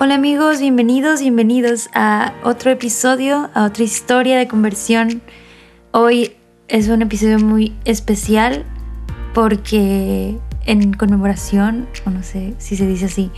[0.00, 5.20] Hola amigos, bienvenidos, bienvenidos a otro episodio, a otra historia de conversión.
[5.90, 6.36] Hoy
[6.68, 8.64] es un episodio muy especial
[9.34, 13.32] porque en conmemoración, o no sé si se dice así,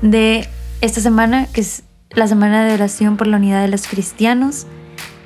[0.00, 0.48] de
[0.80, 1.82] esta semana, que es
[2.12, 4.66] la semana de oración por la unidad de los cristianos,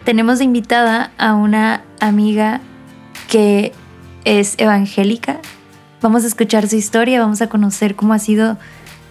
[0.04, 2.62] tenemos de invitada a una amiga
[3.28, 3.70] que
[4.24, 5.38] es evangélica.
[6.02, 8.58] Vamos a escuchar su historia, vamos a conocer cómo ha sido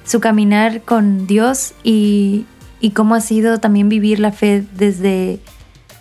[0.10, 2.48] su caminar con Dios y,
[2.96, 5.40] cómo ha sido también vivir la fe desde,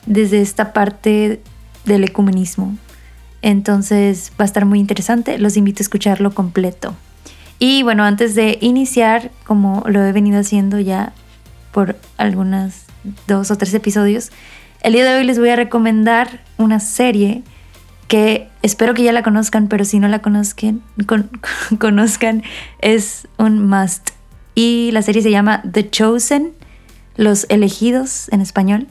[0.07, 1.43] desde esta parte
[1.85, 2.75] del ecumenismo.
[3.43, 6.95] Entonces va a estar muy interesante, los invito a escucharlo completo.
[7.59, 11.13] Y bueno, antes de iniciar, como lo he venido haciendo ya
[11.71, 12.87] por algunas
[13.27, 14.31] dos o tres episodios,
[14.81, 17.43] el día de hoy les voy a recomendar una serie
[18.09, 20.83] que espero que ya la conozcan, pero si no la conozcan,
[21.79, 22.43] conozcan
[22.81, 24.11] es un must.
[24.55, 26.53] Y la serie se llama The Chosen,
[27.17, 28.89] Los Elegidos en español.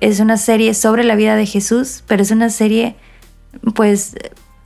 [0.00, 2.96] Es una serie sobre la vida de Jesús, pero es una serie,
[3.74, 4.14] pues,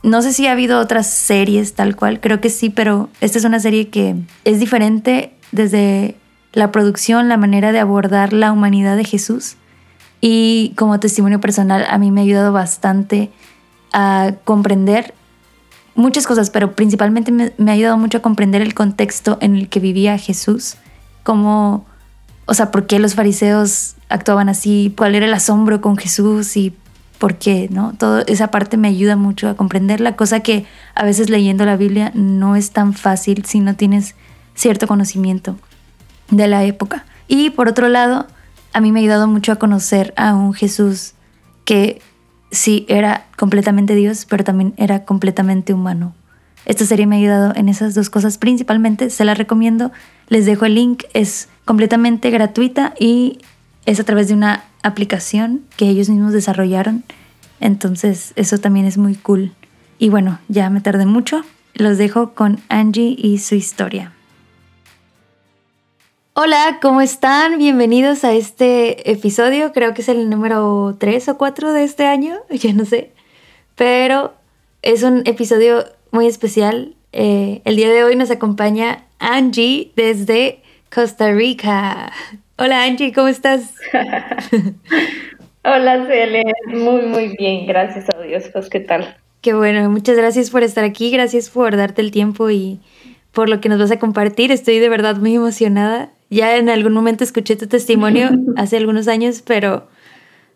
[0.01, 3.43] no sé si ha habido otras series tal cual, creo que sí, pero esta es
[3.43, 6.15] una serie que es diferente desde
[6.53, 9.57] la producción, la manera de abordar la humanidad de Jesús.
[10.21, 13.29] Y como testimonio personal, a mí me ha ayudado bastante
[13.93, 15.13] a comprender
[15.95, 19.79] muchas cosas, pero principalmente me, ha ayudado mucho a comprender el contexto en el que
[19.79, 20.75] vivía Jesús,
[21.23, 21.85] cómo,
[22.45, 26.73] o sea, por qué los fariseos actuaban así, cuál era el asombro con Jesús y
[27.17, 27.93] por qué, ¿no?
[27.93, 31.77] Toda esa parte me ayuda mucho a comprender la cosa que a veces leyendo la
[31.77, 34.15] Biblia no es tan fácil si no tienes
[34.53, 35.57] cierto conocimiento
[36.29, 37.05] de la época.
[37.27, 38.27] Y por otro lado,
[38.73, 41.13] a mí me ha ayudado mucho a conocer a un Jesús
[41.63, 42.01] que
[42.55, 46.15] sí era completamente Dios, pero también era completamente humano.
[46.65, 49.91] Esta serie me ha ayudado en esas dos cosas principalmente, se la recomiendo,
[50.29, 53.37] les dejo el link, es completamente gratuita y
[53.85, 57.03] es a través de una aplicación que ellos mismos desarrollaron,
[57.59, 59.51] entonces eso también es muy cool.
[59.99, 61.43] Y bueno, ya me tardé mucho,
[61.75, 64.14] los dejo con Angie y su historia.
[66.37, 67.57] Hola, ¿cómo están?
[67.59, 69.71] Bienvenidos a este episodio.
[69.71, 73.11] Creo que es el número 3 o 4 de este año, ya no sé.
[73.75, 74.33] Pero
[74.81, 76.93] es un episodio muy especial.
[77.13, 80.59] Eh, el día de hoy nos acompaña Angie desde
[80.93, 82.11] Costa Rica.
[82.57, 83.73] Hola Angie, ¿cómo estás?
[85.63, 88.43] Hola Cele, muy muy bien, gracias a Dios.
[88.51, 89.15] Pues, ¿qué tal?
[89.39, 92.81] Qué bueno, muchas gracias por estar aquí, gracias por darte el tiempo y
[93.31, 94.51] por lo que nos vas a compartir.
[94.51, 99.41] Estoy de verdad muy emocionada ya en algún momento escuché tu testimonio hace algunos años,
[99.45, 99.87] pero,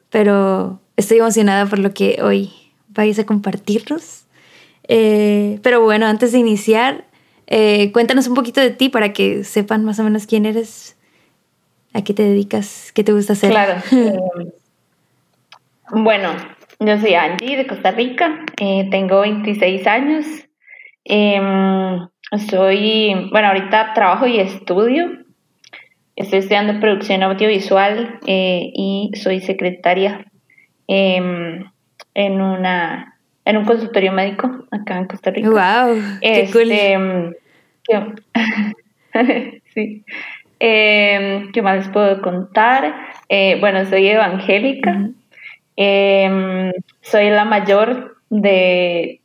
[0.09, 2.52] pero estoy emocionada por lo que hoy
[2.90, 4.25] vais a compartirnos.
[4.88, 7.06] Eh, pero bueno, antes de iniciar,
[7.47, 10.97] eh, cuéntanos un poquito de ti para que sepan más o menos quién eres,
[11.94, 13.52] a qué te dedicas, qué te gusta hacer.
[13.52, 13.81] Claro.
[15.91, 16.29] Eh, bueno,
[16.79, 20.28] yo soy Angie de Costa Rica, tengo 26 años.
[21.03, 22.08] Em,
[22.47, 25.09] soy, bueno, ahorita trabajo y estudio.
[26.19, 30.25] Estoy estudiando producción audiovisual eh, y soy secretaria
[30.85, 31.63] em,
[32.13, 35.50] en una en un consultorio médico acá en Costa Rica.
[35.50, 36.72] Wow, qué cool.
[36.72, 37.34] Este, em,
[39.74, 40.03] sí.
[40.59, 42.94] Em, ¿Qué más les puedo contar?
[43.29, 45.12] Eh, bueno, soy evangélica.
[47.02, 49.22] soy la mayor de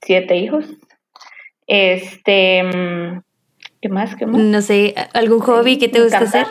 [0.00, 0.64] siete hijos.
[1.66, 2.62] Este,
[3.80, 4.16] ¿Qué más?
[4.16, 4.40] ¿Qué más?
[4.40, 6.46] No sé, ¿algún hobby que te gusta hacer?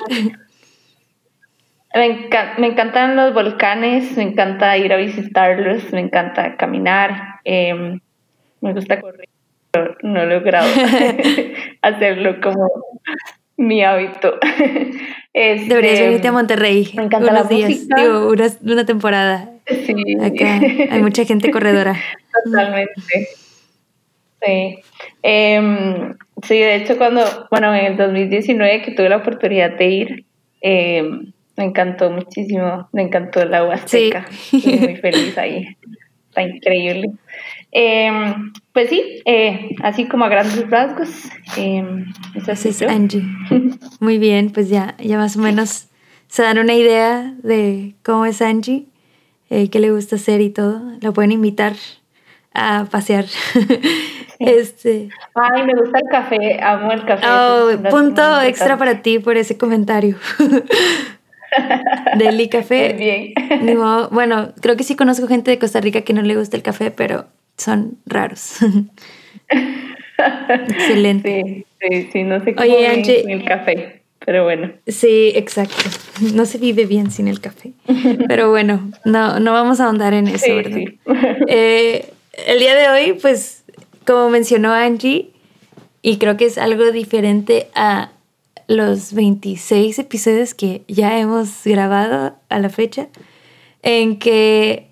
[1.95, 7.99] Me, encantan los volcanes, me encanta ir a visitarlos, me encanta caminar, em,
[8.59, 9.29] me gusta correr,
[9.71, 10.67] pero no he logrado
[11.81, 12.69] hacerlo como
[13.57, 14.39] mi hábito.
[15.37, 16.93] Este, Deberías venirte a Monterrey.
[16.95, 18.29] Me encanta unos días, digo,
[18.61, 19.49] una, temporada.
[19.67, 20.15] Sí.
[20.21, 21.93] Acá hay mucha gente corredora.
[22.45, 23.27] Totalmente.
[24.41, 24.79] Sí.
[25.23, 26.15] Em,
[26.47, 30.25] sí, de hecho cuando, bueno, en el 2019 que tuve la oportunidad de ir,
[30.61, 35.77] em, me encantó muchísimo, me encantó el agua seca, muy feliz ahí,
[36.29, 37.11] está increíble.
[37.71, 41.09] Em, pues sí, eh, así como a grandes rasgos,
[41.57, 43.23] eso es Angie.
[43.99, 45.89] Muy bien, pues ya, ya más o menos
[46.29, 48.85] se dan una idea de cómo es Angie,
[49.49, 50.81] eh, qué le gusta hacer y todo.
[51.01, 51.73] Lo pueden invitar
[52.53, 53.25] a pasear.
[54.39, 55.09] Este.
[55.33, 57.25] Ay, me gusta el café, amo el café.
[57.27, 60.17] Oh, punto extra para ti por ese comentario.
[62.17, 62.93] Deli Café.
[62.93, 63.33] Bien.
[64.11, 66.91] bueno, creo que sí conozco gente de Costa Rica que no le gusta el café,
[66.91, 67.25] pero
[67.57, 68.57] son raros.
[70.69, 71.65] Excelente.
[71.81, 74.01] Sí, sí, sí, no sé cómo Oye, el café.
[74.25, 74.71] pero bueno.
[74.87, 75.89] Sí, exacto.
[76.33, 77.71] No se vive bien sin el café.
[78.27, 80.79] Pero bueno, no, no vamos a ahondar en eso, ¿verdad?
[81.47, 82.09] Eh,
[82.47, 83.64] el día de hoy, pues,
[84.05, 85.31] como mencionó Angie,
[86.01, 88.11] y creo que es algo diferente a
[88.67, 93.07] los 26 episodios que ya hemos grabado a la fecha,
[93.81, 94.91] en que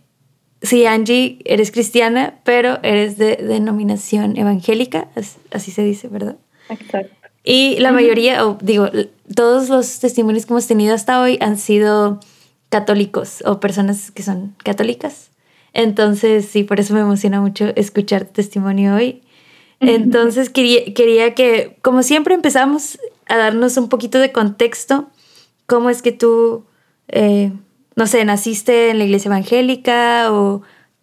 [0.62, 5.10] sí, Angie, eres cristiana, pero eres de denominación evangélica,
[5.52, 6.38] así se dice, ¿verdad?
[6.70, 7.16] Exacto.
[7.44, 8.90] Y la mayoría, o digo,
[9.36, 12.20] todos los testimonios que hemos tenido hasta hoy han sido
[12.70, 15.30] católicos o personas que son católicas.
[15.74, 19.22] Entonces, sí, por eso me emociona mucho escuchar tu testimonio hoy.
[19.80, 25.10] Entonces, quería, quería que, como siempre, empezamos a darnos un poquito de contexto.
[25.66, 26.66] ¿Cómo es que tú,
[27.10, 27.52] eh,
[27.96, 30.62] no sé, naciste en la iglesia evangélica o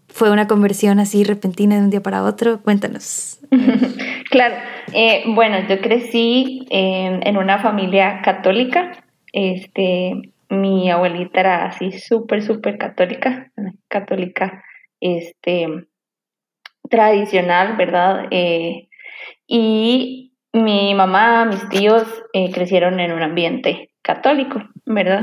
[0.08, 2.62] fue una conversión así repentina de un día para otro?
[2.62, 3.38] Cuéntanos.
[4.30, 4.54] claro,
[4.92, 8.92] eh, bueno, yo crecí en, una familia católica.
[9.32, 13.50] Este, mi abuelita era así súper, súper católica,
[13.88, 14.62] católica,
[15.00, 15.68] este,
[16.88, 18.26] tradicional, ¿verdad?
[18.30, 18.88] Eh,
[19.46, 25.22] y mi mamá, mis tíos eh, crecieron en un ambiente católico, ¿verdad?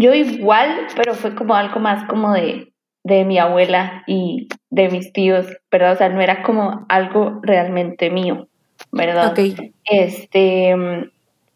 [0.00, 2.72] Yo igual, pero fue como algo más como de,
[3.02, 5.92] de mi abuela y de mis tíos, ¿verdad?
[5.92, 8.48] O sea, no era como algo realmente mío,
[8.92, 9.34] ¿verdad?
[9.84, 10.76] Este,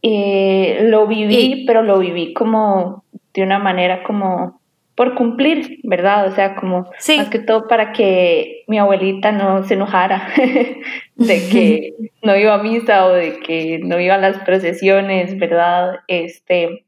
[0.03, 3.05] eh, lo viví, pero lo viví como
[3.35, 4.61] de una manera como
[4.95, 6.27] por cumplir, ¿verdad?
[6.27, 10.29] O sea, como más que todo para que mi abuelita no se enojara
[11.17, 16.01] de que no iba a misa o de que no iba a las procesiones, ¿verdad?
[16.09, 16.85] Este,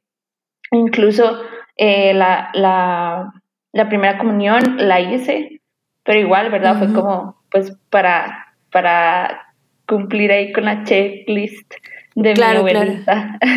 [0.74, 1.40] Incluso
[1.76, 3.32] eh, la, la,
[3.72, 5.60] la, primera comunión la hice,
[6.02, 6.78] pero igual, ¿verdad?
[6.78, 9.54] Fue como, pues, para, para
[9.86, 11.74] cumplir ahí con la checklist
[12.14, 13.38] de mi abuelita.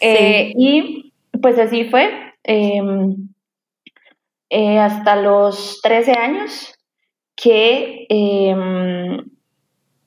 [0.00, 2.08] Eh, y pues así fue.
[2.44, 3.28] Em,
[4.50, 6.72] eh, hasta los 13 años
[7.34, 9.24] que em,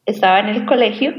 [0.06, 1.13] estaba en el colegio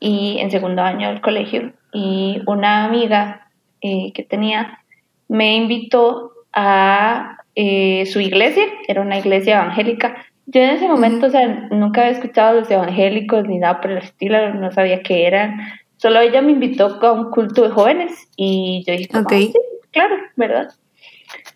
[0.00, 4.80] y en segundo año del colegio y una amiga eh, que tenía,
[5.28, 10.16] me invitó a eh, su iglesia, era una iglesia evangélica.
[10.46, 13.90] Yo en ese momento, o sea, nunca había escuchado a los evangélicos ni nada por
[13.90, 15.58] el estilo, no sabía qué eran.
[15.98, 19.52] Solo ella me invitó a un culto de jóvenes y yo dije, okay.
[19.90, 20.70] claro, ¿verdad?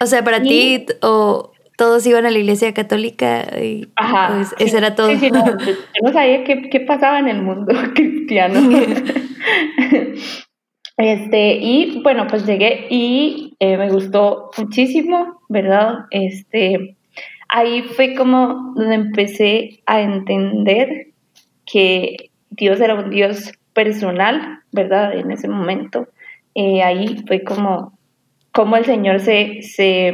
[0.00, 4.78] O sea, para ti o todos iban a la iglesia católica y Ajá, pues, eso
[4.78, 5.10] era todo.
[5.12, 5.30] yo
[6.02, 8.60] no sabía qué, qué pasaba en el mundo cristiano.
[10.98, 16.04] Este, y bueno, pues llegué y eh, me gustó muchísimo, ¿verdad?
[16.10, 16.96] Este,
[17.48, 21.08] ahí fue como donde empecé a entender
[21.64, 25.14] que Dios era un Dios personal, ¿verdad?
[25.14, 26.08] En ese momento.
[26.54, 27.98] Eh, ahí fue como,
[28.52, 30.12] como el Señor se, se,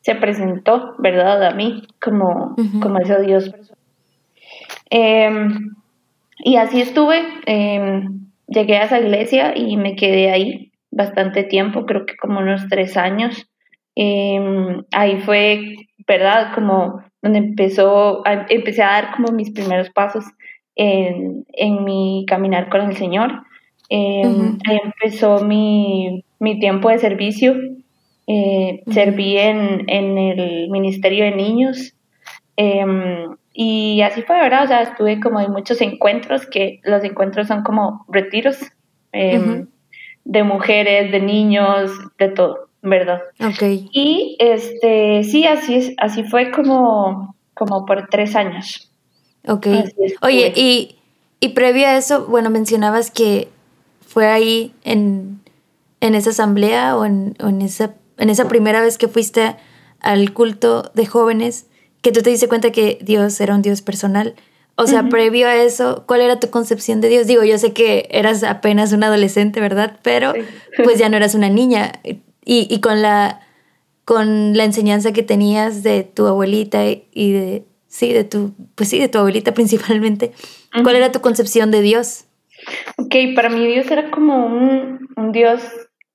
[0.00, 1.44] se, presentó, ¿verdad?
[1.46, 3.78] A mí como, como ese Dios personal.
[4.90, 5.74] Em,
[6.38, 7.22] y así estuve.
[7.46, 12.68] Em, llegué a esa iglesia y me quedé ahí bastante tiempo, creo que como unos
[12.68, 13.46] tres años.
[13.96, 15.74] Em, ahí fue,
[16.06, 16.54] ¿verdad?
[16.54, 20.24] Como donde empezó, empecé a dar como mis primeros pasos
[20.76, 23.44] en, en mi caminar con el Señor.
[23.88, 27.54] Em, ahí empezó mi, mi, tiempo de servicio.
[28.26, 31.94] Eh, serví en, en, el Ministerio de Niños.
[32.56, 34.64] Em, y así fue, ¿verdad?
[34.64, 38.58] O sea, estuve como en muchos encuentros, que los encuentros son como retiros
[39.12, 39.68] em,
[40.24, 43.20] de mujeres, de niños, de todo, ¿verdad?
[43.40, 43.62] Ok.
[43.92, 48.90] Y este, sí, así, es, así fue como, como por tres años.
[49.46, 49.66] Ok.
[50.22, 50.96] Oye, y,
[51.40, 53.48] y previo a eso, bueno, mencionabas que
[54.06, 55.40] fue ahí en,
[56.00, 59.56] en esa asamblea o en, en, esa, en esa primera vez que fuiste
[60.00, 61.66] al culto de jóvenes
[62.04, 64.34] que tú te diste cuenta que Dios era un Dios personal.
[64.76, 67.26] O sea, previo a eso, ¿cuál era tu concepción de Dios?
[67.26, 69.98] Digo, yo sé que eras apenas un adolescente, ¿verdad?
[70.02, 70.34] Pero
[70.82, 71.92] pues ya no eras una niña.
[72.02, 73.40] Y, y, con, la,
[74.04, 78.98] con la enseñanza que tenías de tu abuelita y de, sí, de tu, pues sí,
[78.98, 80.32] de tu abuelita principalmente,
[80.82, 82.24] ¿cuál era tu concepción de Dios?
[82.96, 85.62] Ok, para mí Dios era como un, un Dios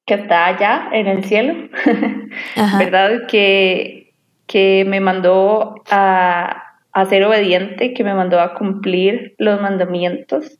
[0.05, 1.69] que está allá en el cielo,
[2.79, 3.27] ¿verdad?
[3.27, 3.99] Que
[4.49, 6.65] que me mandó a,
[7.07, 10.59] ser obediente, que me mandó a cumplir los mandamientos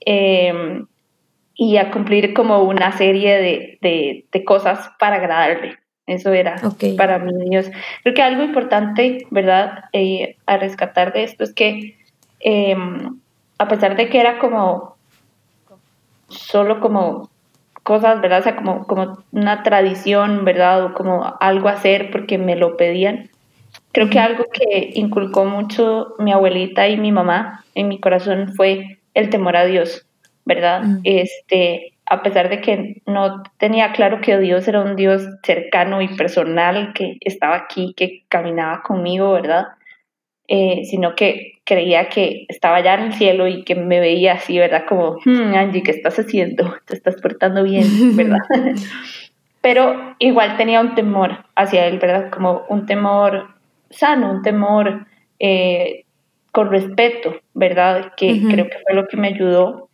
[0.00, 0.86] em,
[1.54, 5.76] y a cumplir como una serie de, cosas para agradarle.
[6.08, 6.56] Eso era
[6.96, 7.70] para mí Dios.
[8.02, 9.84] Creo que algo importante, ¿verdad?
[9.92, 11.98] Eh, a rescatar de esto es que
[12.40, 13.20] em,
[13.58, 14.96] a pesar de que era como
[16.28, 17.28] solo como
[17.82, 18.40] cosas, ¿verdad?
[18.40, 20.82] O sea, como, como una tradición, ¿verdad?
[20.86, 23.28] O como algo hacer porque me lo pedían.
[23.92, 28.98] Creo que algo que inculcó mucho mi abuelita y mi mamá en mi corazón fue
[29.12, 30.06] el temor a Dios,
[30.46, 30.84] ¿verdad?
[30.84, 31.00] Mm.
[31.04, 36.08] Este, a pesar de que no tenía claro que Dios era un Dios cercano y
[36.08, 39.66] personal, que estaba aquí, que caminaba conmigo, ¿verdad?
[40.48, 44.58] Eh, sino que creía que estaba allá en el cielo y que me veía así,
[44.58, 44.84] ¿verdad?
[44.88, 46.76] Como, hmm, Angie, ¿qué estás haciendo?
[46.86, 47.84] Te estás portando bien,
[48.16, 48.38] ¿verdad?
[49.60, 52.30] Pero igual tenía un temor hacia él, ¿verdad?
[52.30, 53.48] Como un temor
[53.90, 55.06] sano, un temor
[55.38, 56.06] eh,
[56.52, 58.12] con respeto, ¿verdad?
[58.16, 59.87] Que creo que fue lo que me ayudó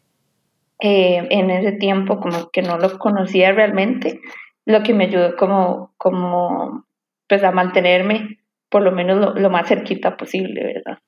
[0.87, 4.21] eh, en ese tiempo, como que no lo conocía realmente,
[4.67, 6.85] lo que me ayudó como, como
[7.27, 10.99] pues a mantenerme por lo menos lo, más cerquita posible, ¿verdad?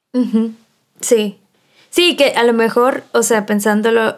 [1.01, 1.39] Sí.
[1.91, 4.17] Sí, que a lo mejor, o sea, pensándolo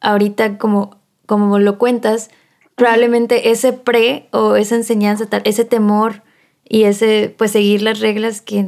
[0.00, 0.96] ahorita como,
[1.26, 2.30] como lo cuentas,
[2.74, 6.22] probablemente ese pre o esa enseñanza, tal, ese temor
[6.66, 8.64] y ese, pues seguir las reglas que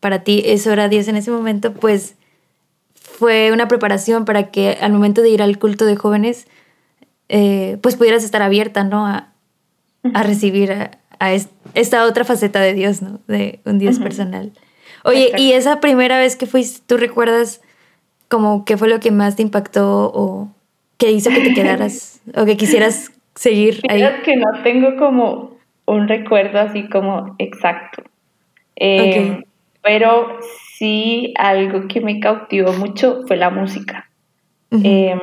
[0.00, 2.16] para ti eso era 10 en ese momento, pues
[3.18, 6.48] fue una preparación para que al momento de ir al culto de jóvenes,
[7.28, 9.06] eh, pues pudieras estar abierta, ¿no?
[9.06, 9.32] A,
[10.12, 10.90] a recibir a,
[11.20, 13.20] a esta otra faceta de Dios, ¿no?
[13.28, 14.52] De un Dios personal.
[15.04, 17.60] Oye, ¿y esa primera vez que fuiste, tú recuerdas
[18.28, 20.48] como qué fue lo que más te impactó o
[20.98, 24.02] qué hizo que te quedaras o que quisieras seguir ahí?
[24.24, 25.56] que no tengo como
[25.86, 28.02] un recuerdo así como exacto.
[28.76, 29.44] Em,
[29.82, 30.40] pero
[30.84, 34.10] sí algo que me cautivó mucho fue la música.
[34.70, 35.20] Em,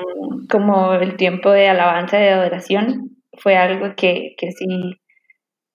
[0.49, 4.65] como el tiempo de alabanza y de adoración fue algo que, que sí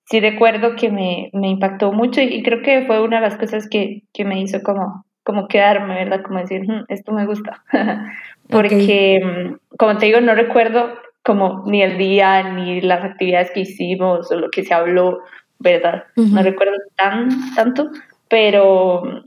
[0.06, 3.68] sí recuerdo que me, me impactó mucho y, creo que fue una de las cosas
[3.68, 6.22] que, que me hizo como, como quedarme, ¿verdad?
[6.22, 7.64] Como decir, mm, esto me gusta.
[8.48, 13.60] Porque, mm, como te digo, no recuerdo como ni el día, ni las actividades que
[13.60, 15.18] hicimos o lo que se habló,
[15.58, 16.04] ¿verdad?
[16.14, 17.90] No recuerdo tan, tanto,
[18.28, 19.24] pero,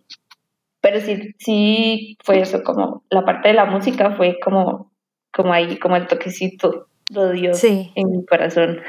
[0.81, 4.91] pero sí, sí fue eso, como la parte de la música fue como,
[5.31, 8.79] como ahí, como el toquecito de Dios en mi corazón.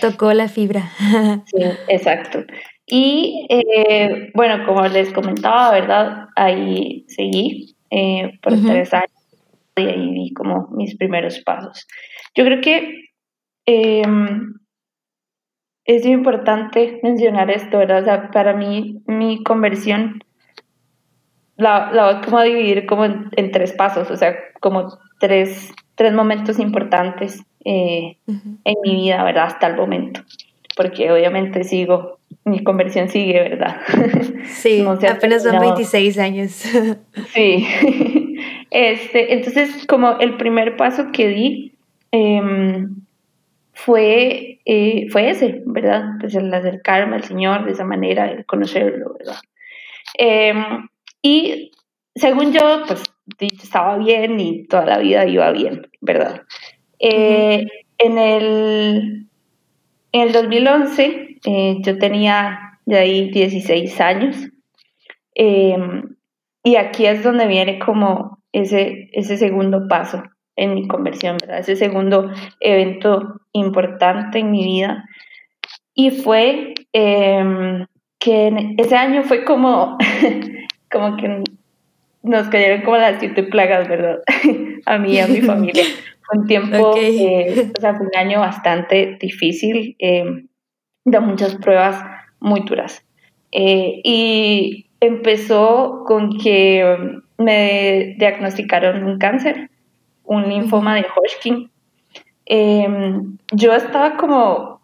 [0.00, 0.90] Tocó la fibra.
[1.46, 2.44] sí, exacto.
[2.86, 6.28] Y eh, bueno, como les comentaba, ¿verdad?
[6.36, 9.10] Ahí seguí eh, por tres años
[9.76, 11.86] y ahí di como mis primeros pasos.
[12.34, 13.10] Yo creo que
[13.66, 14.54] em,
[15.84, 18.02] es importante mencionar esto, ¿verdad?
[18.02, 20.22] O sea, para mí mi conversión
[21.60, 26.12] la, la voy como a dividir como en, tres pasos, o sea, como tres, tres
[26.12, 29.44] momentos importantes eh, en mi vida, ¿verdad?
[29.44, 30.22] Hasta el momento.
[30.76, 33.80] Porque obviamente sigo, mi conversión sigue, ¿verdad?
[34.46, 36.50] Sí, apenas son 26 años.
[37.32, 37.66] Sí.
[38.70, 41.74] Este, entonces, como el primer paso que di
[42.12, 43.00] em,
[43.72, 46.04] fue, eh, fue ese, ¿verdad?
[46.20, 49.40] Pues el acercarme al Señor de esa manera, el conocerlo, ¿verdad?
[50.16, 50.88] Em,
[51.22, 51.72] y
[52.14, 53.02] según yo, pues
[53.62, 56.42] estaba bien y toda la vida iba bien, ¿verdad?
[56.98, 57.66] Eh,
[57.98, 59.28] en, el,
[60.12, 64.36] en el 2011 eh, yo tenía de ahí 16 años
[65.34, 66.16] em,
[66.62, 70.22] y aquí es donde viene como ese, ese segundo paso
[70.56, 71.60] en mi conversión, ¿verdad?
[71.60, 75.04] Ese segundo evento importante en mi vida.
[75.94, 77.86] Y fue em,
[78.18, 79.96] que ese año fue como,
[80.90, 81.44] como que
[82.22, 84.20] nos cayeron como las siete plagas, ¿verdad?
[84.86, 85.84] a mí y a mi familia
[86.32, 90.24] un tiempo, eh, o sea, fue un año bastante difícil, eh,
[91.04, 92.02] de muchas pruebas
[92.40, 93.04] muy duras.
[93.52, 99.70] Eh, y empezó con que me diagnosticaron un cáncer,
[100.24, 101.70] un linfoma de Hodgkin.
[102.46, 104.79] Em, yo estaba como,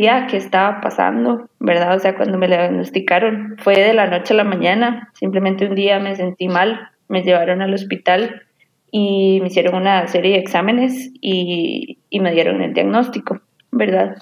[0.00, 1.94] sabía qué estaba pasando, ¿verdad?
[1.94, 5.98] O sea, cuando me diagnosticaron fue de la noche a la mañana, simplemente un día
[5.98, 8.42] me sentí mal, me llevaron al hospital
[8.90, 13.40] y me hicieron una serie de exámenes y, y me dieron el diagnóstico,
[13.70, 14.16] ¿verdad?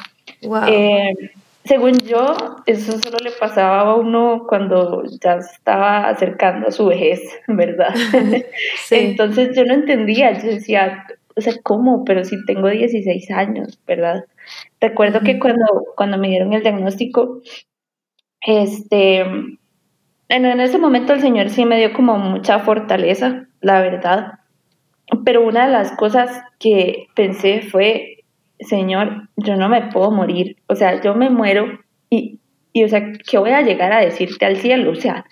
[0.66, 1.14] Eh,
[1.64, 2.34] según yo,
[2.66, 7.94] eso solo le pasaba a uno cuando ya estaba acercando a su vejez, ¿verdad?
[8.90, 11.06] Entonces yo no entendía, yo decía,
[11.36, 12.04] o sea, ¿cómo?
[12.04, 14.24] Pero si tengo 16 años, ¿verdad?
[14.80, 15.64] Recuerdo que cuando,
[15.96, 17.40] cuando me dieron el diagnóstico,
[18.40, 19.20] este,
[20.28, 24.38] en ese momento el Señor sí me dio como mucha fortaleza, la verdad,
[25.24, 28.24] pero una de las cosas que pensé fue,
[28.60, 31.66] Señor, yo no me puedo morir, o sea, yo me muero
[32.10, 32.40] y,
[32.72, 34.92] y o sea, ¿qué voy a llegar a decirte al cielo?
[34.92, 35.24] O sea,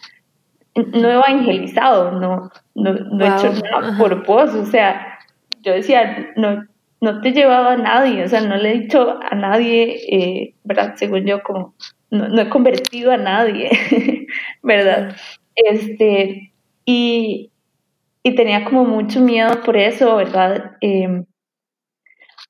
[0.75, 5.19] no he evangelizado, no, no, no he hecho nada por vos, o sea,
[5.63, 6.65] yo decía, no,
[7.01, 10.55] no te he llevado a nadie, o sea, no le he dicho a nadie, eh,
[10.65, 10.95] ¿verdad?
[10.97, 11.75] Según yo, como,
[12.11, 13.71] no, he convertido a nadie,
[14.63, 15.17] ¿verdad?
[15.55, 16.53] Este,
[16.85, 17.51] y,
[18.23, 20.77] y, tenía como mucho miedo por eso, ¿verdad?
[20.81, 21.27] Em,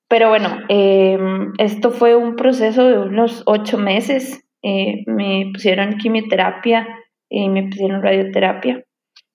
[0.08, 4.44] pero bueno, em, esto fue un proceso de unos ocho meses.
[4.62, 6.86] Eh, me pusieron quimioterapia
[7.28, 8.84] y me pusieron radioterapia.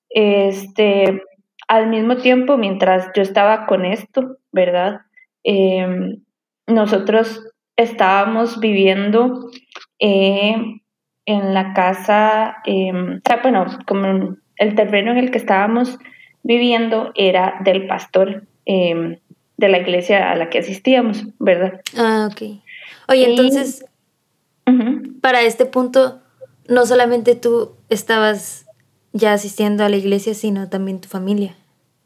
[0.09, 1.21] Este,
[1.71, 5.03] al mismo tiempo, mientras yo estaba con esto, ¿verdad?
[5.41, 6.21] Em,
[6.67, 7.47] nosotros
[7.77, 9.49] estábamos viviendo
[9.97, 10.57] eh,
[11.25, 15.97] en la casa, em, bueno, como el terreno en el que estábamos
[16.43, 19.19] viviendo era del pastor em,
[19.55, 21.79] de la iglesia a la que asistíamos, ¿verdad?
[21.97, 22.59] Ah, ok.
[23.07, 23.85] Oye, entonces,
[25.21, 26.19] para este punto,
[26.67, 28.65] no solamente tú estabas
[29.13, 31.55] ya asistiendo a la iglesia, sino también tu familia.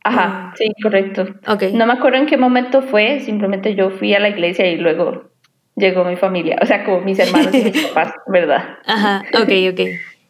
[0.06, 1.26] Ajá, sí, correcto.
[1.48, 1.74] Okay.
[1.74, 5.32] No me acuerdo en qué momento fue, simplemente yo fui a la iglesia y luego
[5.76, 8.78] llegó mi familia, o sea, como mis hermanos y mis papás, ¿verdad?
[8.86, 9.82] Ajá, ok, ok.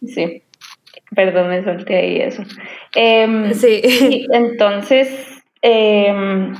[0.07, 0.43] Sí,
[1.13, 2.43] perdón, me solté ahí eso.
[2.95, 4.25] Em, sí.
[4.31, 6.53] entonces, em,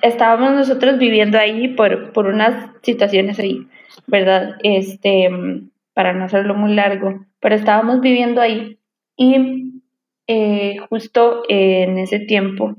[0.00, 3.66] estábamos nosotros viviendo ahí por, por unas situaciones ahí,
[4.06, 4.54] ¿verdad?
[4.62, 5.28] Este,
[5.94, 8.78] para no hacerlo muy largo, pero estábamos viviendo ahí
[9.16, 9.71] y
[10.26, 12.76] eh, justo en ese tiempo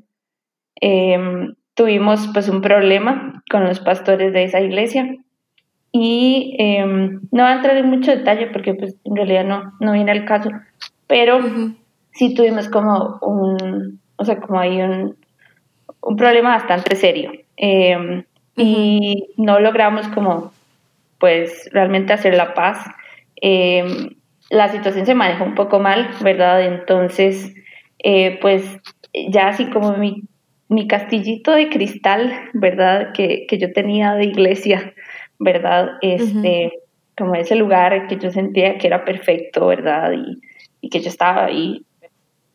[0.79, 5.17] em, tuvimos pues un problema con los pastores de esa iglesia
[5.91, 9.93] y em, no voy a entrar en mucho detalle porque pues en realidad no, no
[9.93, 10.49] viene el caso,
[11.07, 11.39] pero
[12.11, 15.15] sí tuvimos como un, o sea, como hay un,
[16.01, 18.23] un problema bastante serio em,
[18.55, 20.51] y no logramos como
[21.19, 22.85] pues realmente hacer la paz
[24.53, 26.63] la situación se manejó un poco mal, ¿verdad?
[26.63, 27.55] Entonces,
[27.97, 28.63] eh, pues
[29.29, 30.23] ya así como mi,
[30.69, 33.13] mi, castillito de cristal, ¿verdad?
[33.13, 34.93] Que, que, yo tenía de iglesia,
[35.39, 35.93] ¿verdad?
[36.01, 36.71] Este,
[37.17, 40.11] como ese lugar que yo sentía que era perfecto, ¿verdad?
[40.13, 40.39] Y,
[40.81, 41.83] y que yo estaba ahí,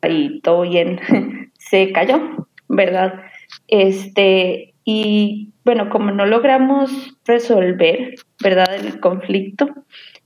[0.01, 1.01] ahí todo bien,
[1.59, 3.23] se cayó, ¿verdad?
[3.67, 6.93] Este, y bueno, como no logramos
[7.27, 8.73] resolver, ¿verdad?
[8.73, 9.69] El conflicto,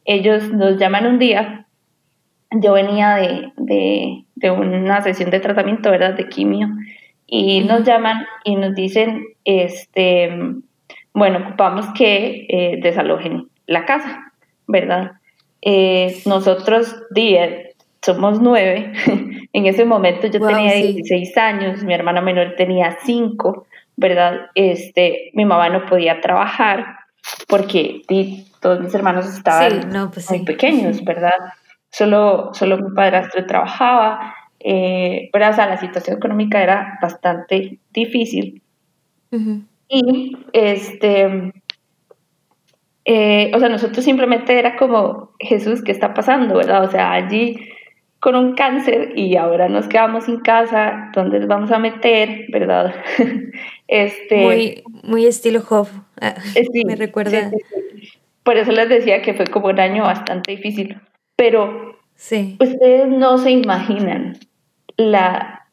[0.05, 1.67] ellos nos llaman un día,
[2.61, 3.17] yo venía
[3.57, 6.15] de, una sesión de tratamiento, ¿verdad?
[6.15, 6.69] De quimio,
[7.27, 10.31] y nos llaman y nos dicen, este,
[11.15, 14.33] bueno, ocupamos que eh, desalojen la casa,
[14.67, 15.13] ¿verdad?
[15.63, 18.93] Eh, nosotros, diez, somos nueve,
[19.53, 24.51] en ese momento yo tenía 16 años, mi hermana menor tenía 5, ¿verdad?
[24.55, 26.97] Este, mi mamá no podía trabajar
[27.47, 28.03] porque
[28.61, 31.33] todos mis hermanos estaban pues muy pequeños, ¿verdad?
[31.93, 38.63] Solo, solo mi padrastro trabajaba, eh, pero o sea, la situación económica era bastante difícil.
[39.89, 41.53] Y este,
[43.05, 46.57] eh, o sea, nosotros simplemente era como, Jesús, ¿qué está pasando?
[46.57, 46.85] ¿Verdad?
[46.85, 47.57] O sea, allí
[48.21, 52.47] con un cáncer y ahora nos quedamos sin casa, ¿dónde nos vamos a meter?
[52.51, 52.95] ¿Verdad?
[53.89, 55.89] este, muy, muy estilo Job,
[56.21, 57.51] ah, eh, me recuerda.
[58.45, 61.01] Por eso les decía que fue como un año bastante difícil.
[61.37, 62.57] Pero sí.
[62.61, 64.39] ustedes no se imaginan
[64.97, 65.67] la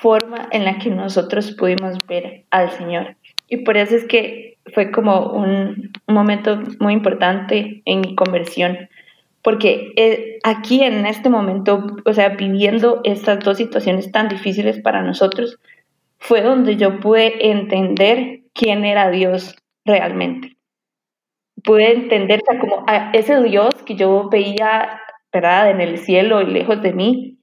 [0.00, 3.16] forma en la que nosotros pudimos ver al Señor.
[3.48, 8.88] Y por eso es que fue como un, momento muy importante en mi conversión.
[9.42, 15.02] Porque eh, aquí en este momento, o sea, viviendo estas dos situaciones tan difíciles para
[15.02, 15.58] nosotros,
[16.18, 20.56] fue donde yo pude entender quién era Dios realmente
[21.62, 25.00] pude entender, como a ese Dios que yo veía,
[25.32, 27.38] ¿verdad?, en el cielo y lejos de mí,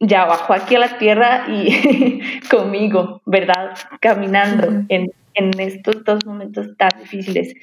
[0.00, 6.76] ya bajó aquí a la tierra y conmigo, ¿verdad?, caminando en, en estos dos momentos
[6.76, 7.54] tan difíciles.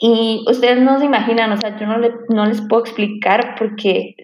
[0.00, 4.14] Y ustedes no se imaginan, o sea, yo no, le, no les puedo explicar porque,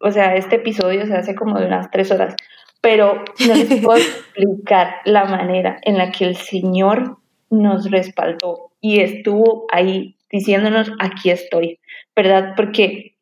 [0.00, 2.34] o sea, este episodio se hace como de unas tres horas,
[2.80, 7.19] pero no les puedo explicar la manera en la que el Señor
[7.50, 11.80] nos respaldó y estuvo ahí diciéndonos, aquí estoy,
[12.14, 12.54] ¿verdad?
[12.56, 13.16] Porque,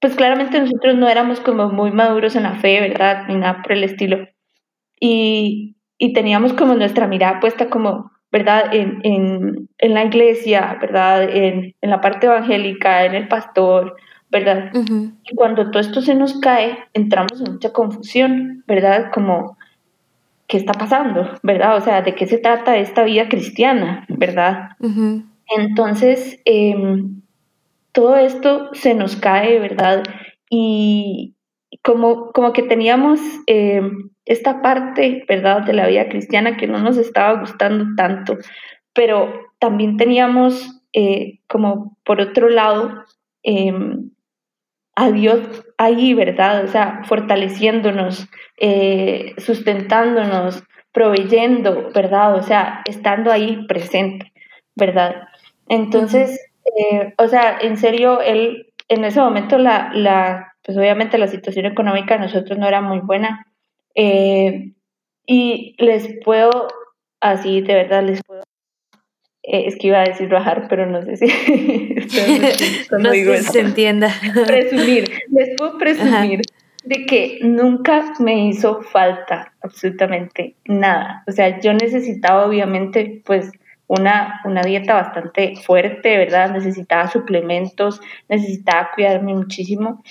[0.00, 3.26] pues claramente nosotros no éramos como muy maduros en la fe, ¿verdad?
[3.28, 4.26] Ni nada por el estilo.
[4.98, 8.74] Y, y teníamos como nuestra mirada puesta como, ¿verdad?
[8.74, 11.24] En, en, en la iglesia, ¿verdad?
[11.24, 13.96] En, en, la parte evangélica, en el pastor,
[14.30, 14.72] ¿verdad?
[14.74, 19.10] Y cuando todo esto se nos cae, entramos en mucha confusión, ¿verdad?
[19.12, 19.55] Como,
[20.48, 21.76] qué está pasando, ¿verdad?
[21.76, 24.70] O sea, de qué se trata esta vida cristiana, ¿verdad?
[25.56, 27.22] Entonces, em,
[27.92, 30.04] todo esto se nos cae, ¿verdad?
[30.50, 31.34] Y
[31.82, 36.96] como, como que teníamos em, esta parte, ¿verdad?, de la vida cristiana que no nos
[36.96, 38.36] estaba gustando tanto,
[38.92, 43.04] pero también teníamos eh, como por otro lado
[43.42, 44.10] em,
[44.96, 45.40] a Dios
[45.78, 46.64] ahí, ¿verdad?
[46.64, 52.34] O sea, fortaleciéndonos, eh, sustentándonos, proveyendo, ¿verdad?
[52.34, 54.32] O sea, estando ahí presente,
[54.74, 55.28] ¿verdad?
[55.68, 56.40] Entonces,
[56.78, 61.66] eh, o sea, en serio, él, en ese momento, la, la, pues obviamente la situación
[61.66, 63.46] económica de nosotros no era muy buena.
[63.94, 64.72] Eh,
[65.26, 66.68] y les puedo,
[67.20, 68.42] así de verdad, les puedo
[69.48, 71.26] eh, es que iba a decir bajar, pero no sé si,
[72.98, 74.12] no sé si se entienda.
[74.46, 76.40] Presumir, les puedo presumir
[76.84, 81.22] de que nunca me hizo falta absolutamente nada.
[81.28, 83.52] O sea, yo necesitaba obviamente pues
[83.86, 86.50] una, una dieta bastante fuerte, ¿verdad?
[86.50, 90.02] Necesitaba suplementos, necesitaba cuidarme muchísimo.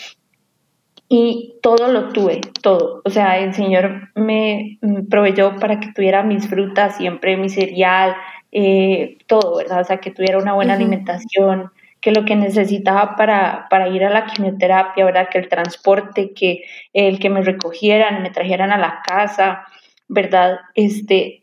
[1.08, 3.02] Y todo lo tuve, todo.
[3.06, 8.16] O sea, el Señor me proveyó para que tuviera mis frutas, siempre mi cereal,
[8.58, 9.82] eh, todo, ¿verdad?
[9.82, 14.10] O sea, que tuviera una buena alimentación, que lo que necesitaba para, para, ir a
[14.10, 15.28] la quimioterapia, ¿verdad?
[15.30, 16.64] Que el transporte, que
[16.94, 19.66] el que me recogieran, me trajeran a la casa,
[20.08, 20.60] ¿verdad?
[20.74, 21.42] Este,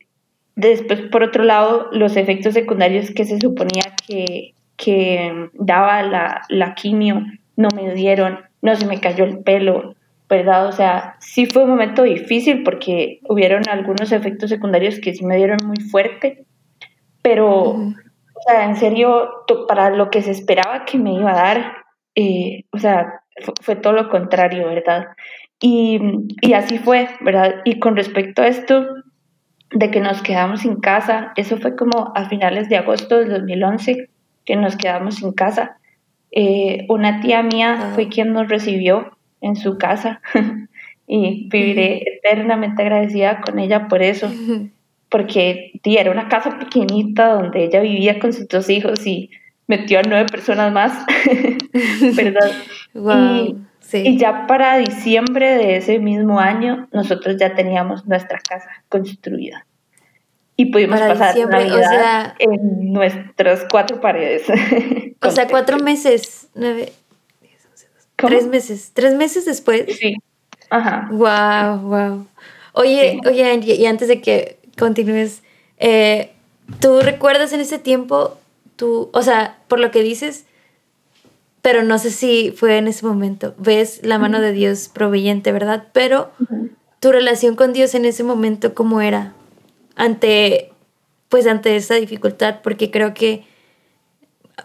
[0.57, 6.75] después, por otro lado, los efectos secundarios que se suponía que, que daba la, la
[6.75, 9.97] quimio no me dieron, no se me cayó el pelo,
[10.31, 10.67] ¿verdad?
[10.67, 15.37] O sea, sí fue un momento difícil porque hubieron algunos efectos secundarios que sí me
[15.37, 16.47] dieron muy fuerte,
[17.23, 19.31] pero, o sea, en serio,
[19.69, 21.77] para lo que se esperaba que me iba a dar,
[22.15, 23.23] eh, o sea,
[23.61, 25.09] fue, todo lo contrario, ¿verdad?
[25.61, 26.01] Y,
[26.41, 27.63] y, así fue, ¿verdad?
[27.65, 28.85] Y con respecto a esto
[29.71, 34.11] de que nos quedamos sin casa, eso fue como a finales de agosto del 2011
[34.45, 35.79] que nos quedamos sin casa.
[36.33, 40.21] Eh, una tía mía fue quien nos recibió en su casa
[41.07, 44.31] y viviré eternamente agradecida con ella por eso
[45.13, 49.31] porque era una casa pequeñita donde ella vivía con sus dos hijos y
[49.67, 51.05] metió a nueve personas más,
[52.17, 52.51] ¿verdad?
[53.93, 59.67] y, ya para diciembre de ese mismo año, nosotros ya teníamos nuestra casa construida.
[60.57, 64.45] Y pudimos pasar Navidad en nuestras cuatro paredes.
[65.21, 66.91] o sea, cuatro meses, nueve,
[68.17, 69.85] tres meses, tres meses después.
[69.99, 70.15] Sí.
[70.71, 71.09] Ajá.
[71.11, 72.27] Wow, wow.
[72.73, 75.43] Oye, oye, y antes de que continúes.
[75.79, 76.33] Eh,
[76.81, 78.37] ¿Tú recuerdas en ese tiempo,
[78.75, 80.45] tú, o sea, por lo que dices,
[81.61, 85.87] pero no sé si fue en ese momento, ves la mano de Dios proveyente, ¿verdad?
[85.93, 86.33] Pero
[86.99, 89.35] tu relación con Dios en ese momento, ¿cómo era?
[89.95, 90.73] Ante,
[91.29, 93.45] pues ante esa dificultad, porque creo que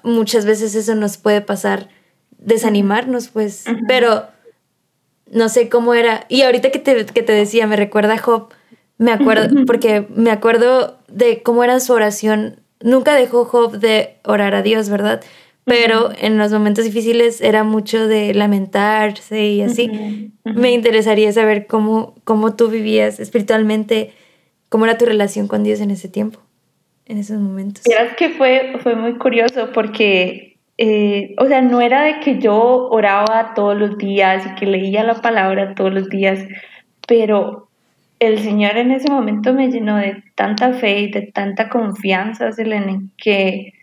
[0.01, 1.89] muchas veces eso nos puede pasar,
[2.39, 4.25] desanimarnos, pues, pero
[5.32, 6.25] no sé cómo era.
[6.27, 8.49] Y ahorita que te, que te decía, me recuerda a Job,
[8.97, 12.60] me acuerdo, porque me acuerdo de cómo era su oración.
[12.81, 15.21] Nunca dejó Job de orar a Dios, ¿verdad?
[15.65, 20.31] Pero en los momentos difíciles era mucho de lamentarse y así.
[20.45, 24.13] Me interesaría saber cómo, cómo tú vivías espiritualmente,
[24.69, 26.39] cómo era tu relación con Dios en ese tiempo,
[27.05, 27.83] en esos momentos.
[27.86, 32.88] Miras que fue, fue muy curioso porque, eh, o sea, no era de que yo
[32.89, 36.39] oraba todos los días y que leía la palabra todos los días,
[37.07, 37.66] pero
[38.19, 43.10] el Señor en ese momento me llenó de tanta fe y de tanta confianza, Selene,
[43.17, 43.73] que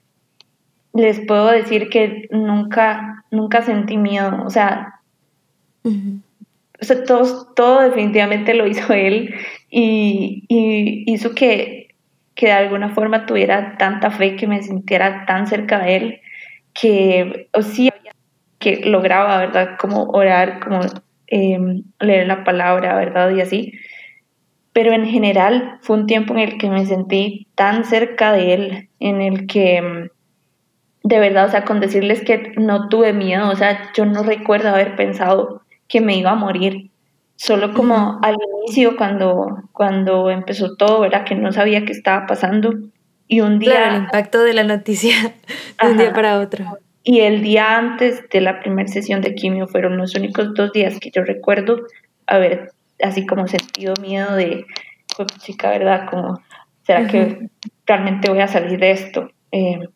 [0.92, 4.42] les puedo decir que nunca, nunca sentí miedo.
[4.44, 5.00] O sea,
[7.54, 9.34] todo, definitivamente lo hizo Él
[9.70, 10.44] y,
[11.06, 11.94] hizo que,
[12.34, 16.20] que, de alguna forma tuviera tanta fe, que me sintiera tan cerca de Él,
[16.72, 17.90] que o sí
[18.58, 19.76] que lograba, ¿verdad?
[19.78, 20.80] Como orar, como
[21.26, 23.30] em, leer la palabra, ¿verdad?
[23.30, 23.72] Y así
[24.74, 28.88] pero en general fue un tiempo en el que me sentí tan cerca de él,
[28.98, 30.08] en el que mm,
[31.08, 34.70] de verdad, o sea, con decirles que no tuve miedo, o sea, yo no recuerdo
[34.70, 36.90] haber pensado que me iba a morir,
[37.36, 41.24] solo como al inicio cuando, cuando empezó todo, ¿verdad?
[41.24, 42.74] Que no sabía qué estaba pasando
[43.28, 43.76] y un día...
[43.76, 45.14] Claro, el impacto de la noticia
[45.82, 46.64] de un día para otro.
[47.04, 50.98] Y el día antes de la primera sesión de quimio fueron los únicos dos días
[50.98, 51.82] que yo recuerdo
[52.26, 54.66] haber así como sentido miedo de,
[55.16, 56.08] pues, chica, ¿verdad?
[56.10, 56.40] Como,
[56.82, 57.48] ¿será que
[57.86, 59.30] realmente voy a salir de esto?
[59.52, 59.88] Eh,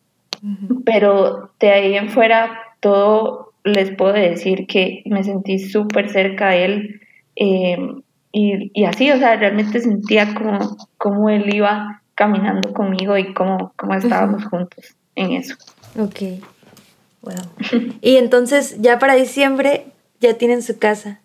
[0.85, 6.65] pero de ahí en fuera, todo les puedo decir que me sentí súper cerca de
[6.65, 7.01] él
[7.35, 7.77] eh,
[8.31, 13.73] y, y, así, o sea, realmente sentía como, como él iba caminando conmigo y cómo,
[13.75, 15.55] cómo estábamos juntos en eso.
[15.97, 16.41] Ok,
[17.21, 17.33] wow.
[18.01, 19.85] y entonces ya para diciembre
[20.19, 21.21] ya tienen su casa.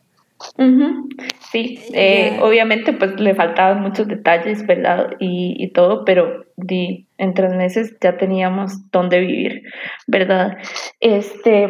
[1.51, 5.13] Sí, eh, obviamente pues le faltaban muchos detalles, ¿verdad?
[5.21, 9.63] Y, y todo, pero di, en tres meses ya teníamos dónde vivir,
[10.07, 10.59] ¿verdad?
[11.01, 11.69] Este,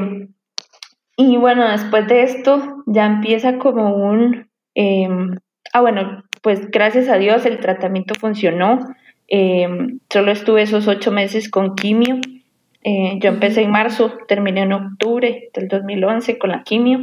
[1.17, 5.37] y bueno, después de esto ya empieza como un, em,
[5.73, 8.81] ah bueno, pues gracias a Dios el tratamiento funcionó,
[9.29, 12.17] em, solo estuve esos ocho meses con quimio,
[12.83, 16.99] eh, yo empecé en marzo, terminé en octubre del 2011 con la quimio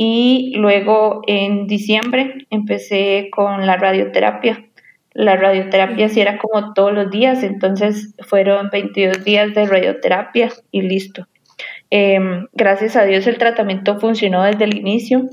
[0.00, 4.64] y luego en diciembre empecé con la radioterapia.
[5.12, 10.82] La radioterapia sí era como todos los días, entonces fueron 22 días de radioterapia y
[10.82, 11.26] listo.
[11.90, 15.28] Em, gracias a Dios el tratamiento funcionó desde el inicio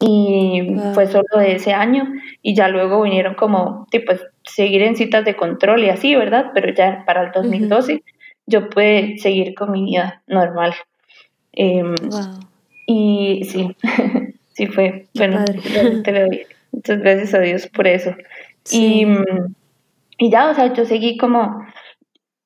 [0.00, 0.62] y
[0.94, 5.36] fue solo de ese año y ya luego vinieron como, tipo, seguir en citas de
[5.36, 6.52] control y así, ¿verdad?
[6.54, 8.02] Pero ya para el 2012
[8.46, 10.72] yo pude seguir con mi vida normal.
[11.52, 11.94] Em,
[12.86, 13.76] y sí,
[14.52, 15.06] sí fue.
[15.14, 15.44] bueno,
[16.04, 16.46] te le doy.
[16.72, 18.14] Muchas gracias a Dios por eso.
[18.72, 19.06] Y,
[20.18, 21.64] y ya, o sea, yo seguí como,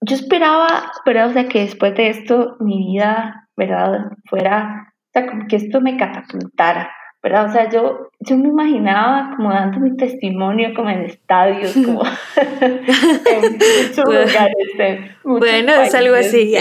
[0.01, 1.29] yo esperaba, ¿verdad?
[1.29, 4.13] O sea, que después de esto mi vida, ¿verdad?
[4.27, 6.91] Fuera, o sea, como que esto me catapultara,
[7.23, 7.47] ¿verdad?
[7.47, 12.03] O sea, yo, yo me imaginaba como dando mi testimonio como en estadios, como
[12.61, 15.17] en muchos lugares.
[15.25, 16.55] bueno, es algo así.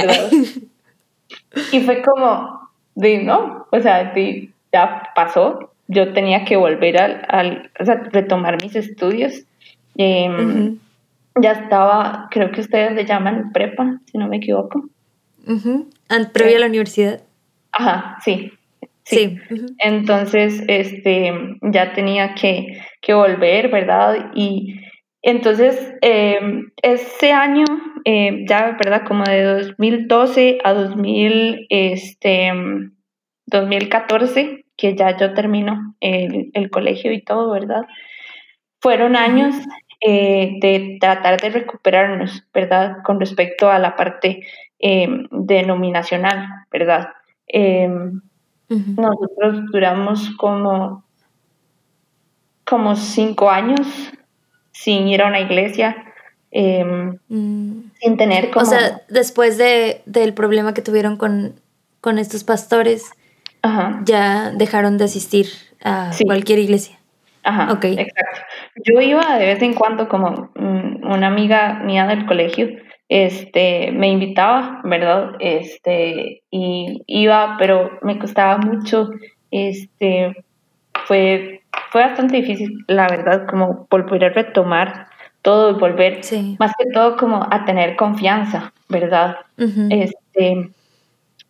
[1.72, 2.57] y fue como,
[2.98, 7.96] de, no, o sea, de, ya pasó, yo tenía que volver al, al o sea,
[8.12, 9.44] retomar mis estudios.
[9.96, 10.80] Em,
[11.40, 14.90] ya estaba, creo que ustedes le llaman prepa, si no me equivoco.
[16.34, 17.22] Previo a la universidad.
[17.72, 18.52] Ajá, sí.
[19.04, 19.38] Sí.
[19.78, 21.32] Entonces, este,
[21.62, 24.32] ya tenía que, que volver, ¿verdad?
[24.34, 24.82] Y
[25.22, 27.64] entonces, em, ese año,
[28.10, 29.04] em, ya, ¿verdad?
[29.06, 32.54] Como de 2012 a 2000, este,
[33.48, 37.86] 2014, que ya yo termino el, el colegio y todo, ¿verdad?
[38.80, 39.56] Fueron años
[40.00, 42.98] eh, de tratar de recuperarnos, ¿verdad?
[43.04, 44.46] Con respecto a la parte
[44.78, 47.10] em, denominacional, ¿verdad?
[47.48, 48.22] Em,
[48.70, 51.04] nosotros duramos como,
[52.64, 54.14] como cinco años
[54.72, 56.14] sin ir a una iglesia,
[56.52, 57.92] em, mm.
[58.02, 58.66] sin tener como...
[58.66, 61.60] O sea, después de, del problema que tuvieron con,
[62.02, 63.12] con estos pastores,
[64.06, 65.48] ya dejaron de asistir
[65.84, 66.98] a cualquier iglesia.
[67.44, 67.94] Ajá, okay.
[67.94, 68.42] exacto.
[68.84, 72.70] Yo iba de vez en cuando como una amiga mía del colegio,
[73.10, 75.32] este, me invitaba, ¿verdad?
[75.40, 79.10] Este, y iba, pero me costaba mucho,
[79.52, 80.36] este,
[81.06, 85.07] fue, fue bastante difícil, la verdad, como volver a retomar
[85.48, 86.20] todo y volver,
[86.60, 89.38] más que todo como a tener confianza, ¿verdad?
[89.90, 90.72] Este,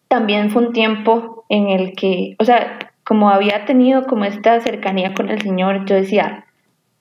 [0.07, 5.15] también fue un tiempo en el que, o sea, como había tenido como esta cercanía
[5.15, 6.45] con el Señor, yo decía,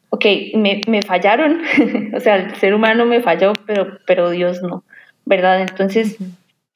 [0.09, 1.61] ok, me, me fallaron,
[2.17, 4.83] o sea, el ser humano me falló, pero, pero Dios no,
[5.27, 5.61] ¿verdad?
[5.61, 6.17] Entonces,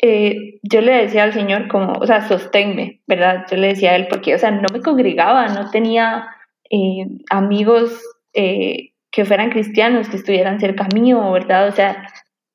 [0.02, 3.46] eh, yo le decía al Señor como, o sea, sosténme, ¿verdad?
[3.50, 6.26] Yo le decía a Él, porque, o sea, no me congregaba, no tenía
[6.68, 7.98] eh, amigos
[8.34, 11.68] eh, que fueran cristianos, que estuvieran cerca mío, ¿verdad?
[11.68, 12.06] O sea,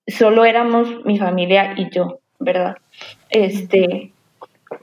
[0.07, 2.77] solo éramos mi familia y yo, ¿verdad?
[3.29, 4.11] Este,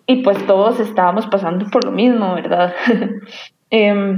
[0.07, 2.75] y pues todos estábamos pasando por lo mismo, ¿verdad?
[3.75, 4.17] Em,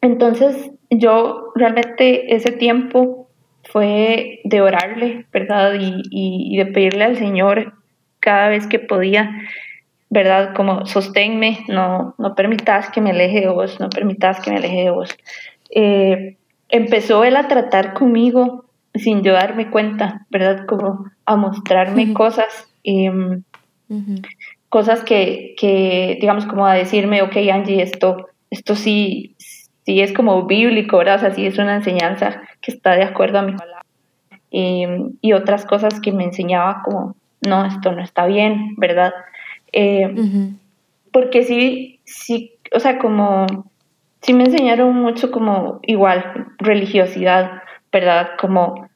[0.00, 3.28] entonces yo realmente ese tiempo
[3.64, 5.74] fue de orarle, ¿verdad?
[5.78, 7.74] Y, y, de pedirle al Señor
[8.18, 9.30] cada vez que podía,
[10.08, 10.54] ¿verdad?
[10.54, 14.84] Como sosténme, no, no permitas que me aleje de vos, no permitas que me aleje
[14.84, 15.14] de vos.
[15.70, 16.36] Eh,
[16.72, 20.66] empezó él a tratar conmigo sin yo darme cuenta, ¿verdad?
[20.66, 22.68] Como a mostrarme cosas.
[22.82, 23.44] Em,
[24.68, 30.46] cosas que, que, digamos, como a decirme, ok, Angie, esto, esto sí, sí es como
[30.46, 31.16] bíblico, ¿verdad?
[31.16, 33.84] O sea, sí es una enseñanza que está de acuerdo a mi palabra.
[34.50, 39.12] y otras cosas que me enseñaba como, no, esto no está bien, ¿verdad?
[39.72, 40.14] Eh,
[41.12, 43.46] porque sí, sí, o sea, como,
[44.22, 48.30] sí me enseñaron mucho como igual, religiosidad, ¿verdad?
[48.40, 48.88] Como,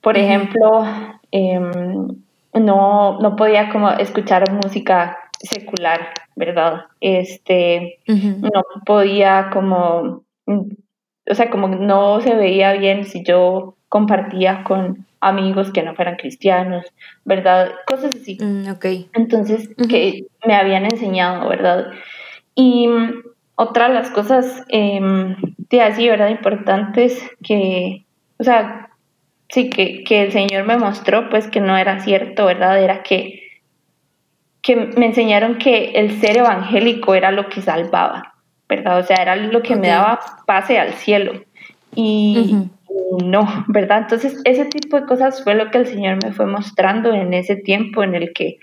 [0.00, 0.84] por ejemplo,
[1.30, 2.06] em,
[2.52, 6.86] no, no podía como escuchar música secular, ¿verdad?
[7.00, 15.06] Este, no podía como, o sea, como no se veía bien si yo compartía con
[15.20, 16.84] amigos que no fueran cristianos,
[17.24, 17.72] ¿verdad?
[17.86, 18.38] Cosas así.
[18.40, 18.68] Mm,
[19.14, 21.86] Entonces, que me habían enseñado, ¿verdad?
[22.54, 22.88] Y
[23.56, 25.00] otra de las cosas eh,
[25.70, 26.28] de así, ¿verdad?
[26.28, 28.04] Importantes que,
[28.38, 28.90] o sea,
[29.48, 32.82] sí, que, que el Señor me mostró, pues que no era cierto, ¿verdad?
[32.82, 33.44] Era que
[34.64, 38.34] que me enseñaron que el ser evangélico era lo que salvaba,
[38.66, 38.98] ¿verdad?
[38.98, 41.44] O sea, era lo que me daba pase al cielo.
[41.94, 42.56] Y
[43.22, 43.98] no, ¿verdad?
[43.98, 47.56] Entonces, ese tipo de cosas fue lo que el Señor me fue mostrando en ese
[47.56, 48.56] tiempo en el que,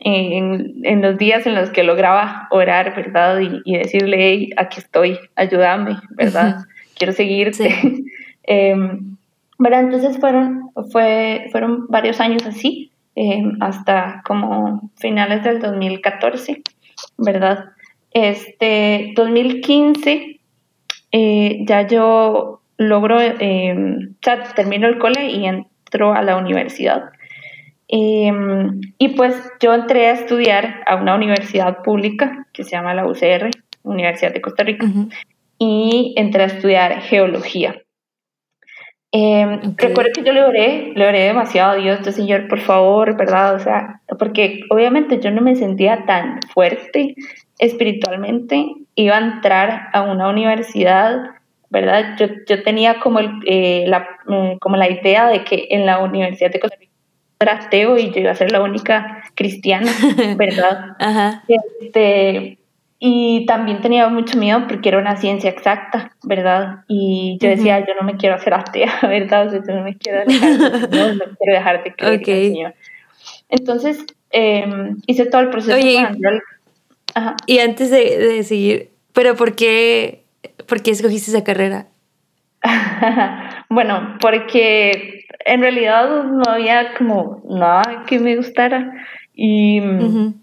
[0.00, 3.40] en, en los días en los que lograba orar, ¿verdad?
[3.64, 6.64] Y, decirle, hey, aquí estoy, ayúdame, ¿verdad?
[6.96, 7.74] Quiero seguirte.
[8.50, 9.18] Em,
[9.58, 9.80] ¿verdad?
[9.80, 16.62] Entonces fueron, fue, fueron varios años así, em, hasta como finales del 2014,
[17.18, 17.66] ¿verdad?
[18.10, 20.40] Este 2015
[21.12, 27.10] eh, ya yo logro, em, o sea, termino el cole y entro a la universidad.
[27.90, 33.50] Y pues yo entré a estudiar a una universidad pública que se llama la UCR,
[33.82, 34.86] Universidad de Costa Rica,
[35.58, 37.82] y entré a estudiar geología.
[39.10, 43.16] Eh, Recuerdo que yo le oré, le oré demasiado a Dios, yo, Señor, por favor,
[43.16, 43.54] ¿verdad?
[43.54, 47.14] O sea, porque obviamente yo no me sentía tan fuerte
[47.58, 51.22] espiritualmente, iba a entrar a una universidad,
[51.70, 52.16] ¿verdad?
[52.18, 56.00] Yo, yo tenía como, el, eh, la, mm, como la idea de que en la
[56.00, 56.87] Universidad de Costa Rica
[57.40, 59.92] ateo y yo iba a ser la única cristiana,
[60.36, 60.96] ¿verdad?
[60.98, 61.44] Ajá.
[61.80, 62.58] Este,
[63.00, 66.84] y también tenía mucho miedo porque era una ciencia exacta, ¿verdad?
[66.88, 69.46] Y yo decía, yo no me quiero hacer atea, ¿verdad?
[69.46, 70.50] O sea, yo no me quiero dejar,
[70.90, 72.50] no, no quiero dejar de creer okay.
[72.50, 72.74] Señor.
[73.48, 74.66] Entonces, eh,
[75.06, 75.76] hice todo el proceso.
[75.76, 76.06] Oye,
[77.14, 77.36] Ajá.
[77.46, 80.24] y antes de, de, seguir, ¿pero por qué,
[80.66, 81.86] por qué escogiste esa carrera?
[83.70, 85.17] bueno, porque
[85.48, 88.92] en realidad no había como nada que me gustara
[89.34, 89.80] y...
[89.80, 90.34] Uh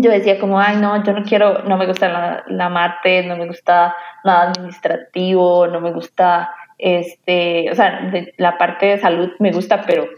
[0.00, 3.36] yo decía como, ay, no, yo no quiero, no me gusta la, la, mate, no
[3.36, 9.52] me gusta nada administrativo, no me gusta, este, o sea, la parte de salud me
[9.52, 10.08] gusta, pero,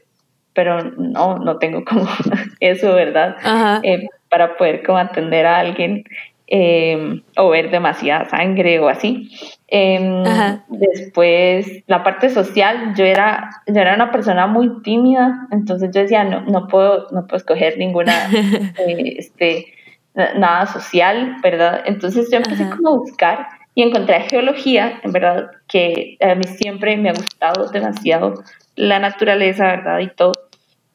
[0.55, 2.09] pero no, no tengo como
[2.61, 3.37] eso, ¿verdad?
[3.83, 6.05] Eh, para poder como atender a alguien
[6.47, 9.31] em, o ver demasiada sangre o así.
[9.69, 10.23] Em,
[10.69, 16.23] después, la parte social, yo era, yo era una persona muy tímida, entonces yo decía,
[16.23, 18.13] no, no puedo, no puedo escoger ninguna,
[18.79, 19.67] eh, este,
[20.15, 21.83] nada social, ¿verdad?
[21.85, 26.97] Entonces yo empecé como a buscar y encontré geología, en verdad, que a mí siempre
[26.97, 28.35] me ha gustado demasiado
[28.77, 29.99] la naturaleza, ¿verdad?
[29.99, 30.33] Y todo.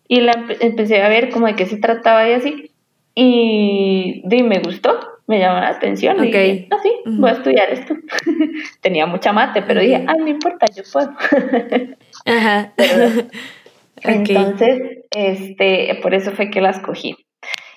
[0.07, 2.71] Y la empecé a ver como de qué se trataba y así.
[3.13, 4.99] Y, y me gustó,
[5.31, 6.23] me llamó la atención.
[6.23, 7.95] Y dije, no, sí, voy a estudiar esto.
[8.81, 11.11] Tenía mucha mate, pero dije, ay, no importa, yo puedo.
[12.25, 12.73] Ajá.
[14.03, 17.15] Entonces, este, por eso fue que la escogí.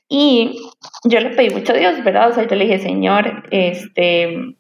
[0.08, 0.58] Y
[1.04, 2.30] yo le pedí mucho a Dios, ¿verdad?
[2.30, 4.56] O sea, yo le dije, Señor, este,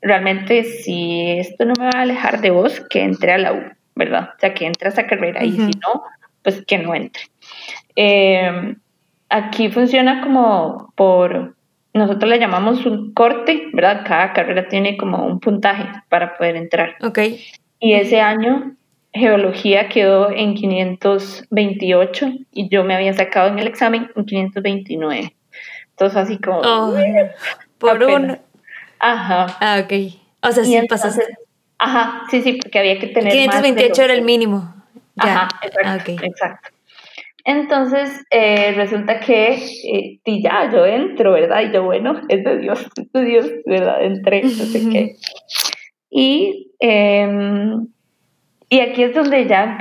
[0.00, 3.62] realmente si esto no me va a alejar de vos, que entre a la U,
[3.94, 4.30] ¿verdad?
[4.36, 6.02] O sea, que entre a esa carrera y si no,
[6.42, 7.22] pues que no entre.
[7.96, 8.76] Eh,
[9.28, 11.56] aquí funciona como por,
[11.96, 14.04] nosotros le llamamos un corte, ¿verdad?
[14.06, 16.96] Cada carrera tiene como un puntaje para poder entrar.
[17.02, 17.18] Ok.
[17.80, 18.76] Y ese año
[19.12, 25.34] geología quedó en 528 y yo me había sacado en el examen en 529.
[25.90, 26.60] Entonces así como...
[26.60, 26.94] Oh,
[27.78, 28.38] por un...
[28.98, 29.56] Ajá.
[29.60, 29.92] Ah, ok.
[30.42, 31.24] O sea, sí pasaste.
[31.78, 33.32] Ajá, sí, sí, porque había que tener...
[33.32, 34.74] 528 era el mínimo.
[35.18, 36.12] Ajá, exacto.
[36.18, 36.68] Ah, exacto.
[37.48, 41.62] Entonces, eh, resulta que eh, y ya yo entro, ¿verdad?
[41.62, 44.04] Y yo, bueno, es de Dios, es de Dios, ¿verdad?
[44.04, 45.16] Entré, no sé qué.
[46.08, 47.88] Y em,
[48.70, 49.78] y aquí es donde ya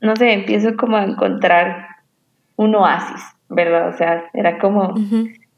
[0.00, 1.86] no sé, empiezo como a encontrar
[2.56, 3.88] un oasis, ¿verdad?
[3.88, 4.94] O sea, era como,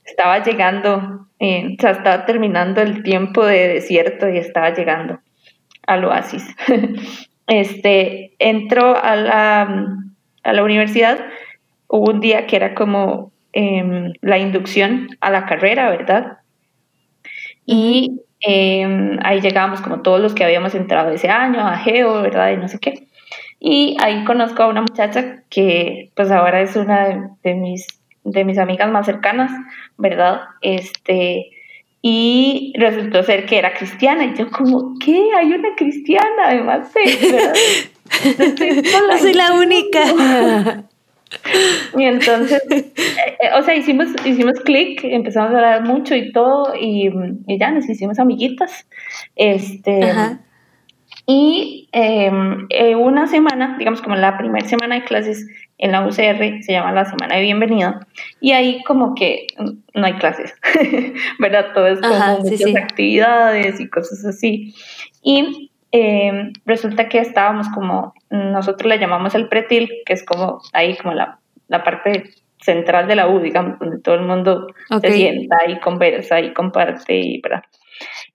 [0.05, 5.21] estaba llegando, eh, o sea, estaba terminando el tiempo de desierto y estaba llegando
[5.87, 6.45] al oasis.
[7.47, 9.97] este, entro a la,
[10.43, 11.19] a la universidad,
[11.89, 16.39] hubo un día que era como em, la inducción a la carrera, ¿verdad?
[17.67, 22.53] Y Em, ahí llegábamos como todos los que habíamos entrado ese año a Geo, ¿verdad?
[22.53, 23.09] Y no sé qué.
[23.61, 27.87] Y ahí conozco a una muchacha que pues ahora es una de, mis,
[28.23, 29.51] de mis amigas más cercanas,
[29.97, 30.43] ¿verdad?
[30.61, 31.51] Este,
[32.01, 34.25] y resultó ser que era cristiana.
[34.25, 35.31] Y yo como, ¿qué?
[35.37, 37.55] Hay una cristiana además ¿verdad?
[39.21, 40.85] Soy la única.
[41.97, 46.75] Y entonces, eh, eh, o sea, hicimos, hicimos clic, empezamos a hablar mucho y todo,
[46.79, 47.11] y,
[47.47, 48.87] ya nos hicimos amiguitas.
[49.37, 50.01] Este,
[51.27, 55.47] Y em, eh, una semana, digamos como la primera semana de clases
[55.77, 58.07] en la UCR, se llama la semana de bienvenida,
[58.41, 59.47] y ahí como que
[59.95, 60.55] no hay clases,
[61.39, 61.67] ¿verdad?
[61.75, 64.75] Todo es como muchas actividades y cosas así.
[65.23, 70.97] Y eh, resulta que estábamos como, nosotros le llamamos el pretil, que es como ahí
[70.97, 72.31] como la, la parte
[72.61, 74.67] central de la U, digamos, donde todo el mundo
[75.01, 77.63] se sienta y conversa y comparte y ¿verdad?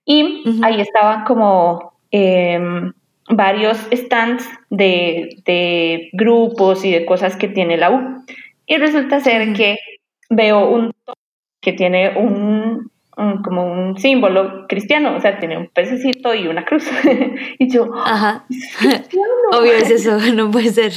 [0.04, 2.92] Y ahí estaban como em,
[3.28, 8.24] varios stands de, grupos y de cosas que tiene la U.
[8.66, 9.76] Y resulta ser que
[10.30, 10.92] veo un
[11.60, 16.90] que tiene un, como un símbolo cristiano, o sea, tiene un pececito y una cruz.
[17.58, 18.44] y yo, ajá.
[19.52, 20.92] Obvio es eso, no puede ser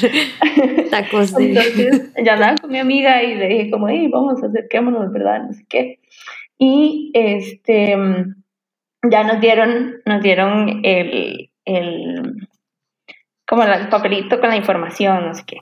[0.90, 1.50] tacos de...
[1.50, 5.44] Entonces, ya andaba con mi amiga y le dije como, hey, vamos, acerquémonos, ¿verdad?
[5.44, 6.00] No sé qué.
[6.58, 7.96] Y este,
[9.04, 12.48] ya nos dieron, nos dieron el, el
[13.48, 15.58] como el papelito con la información, no sé qué.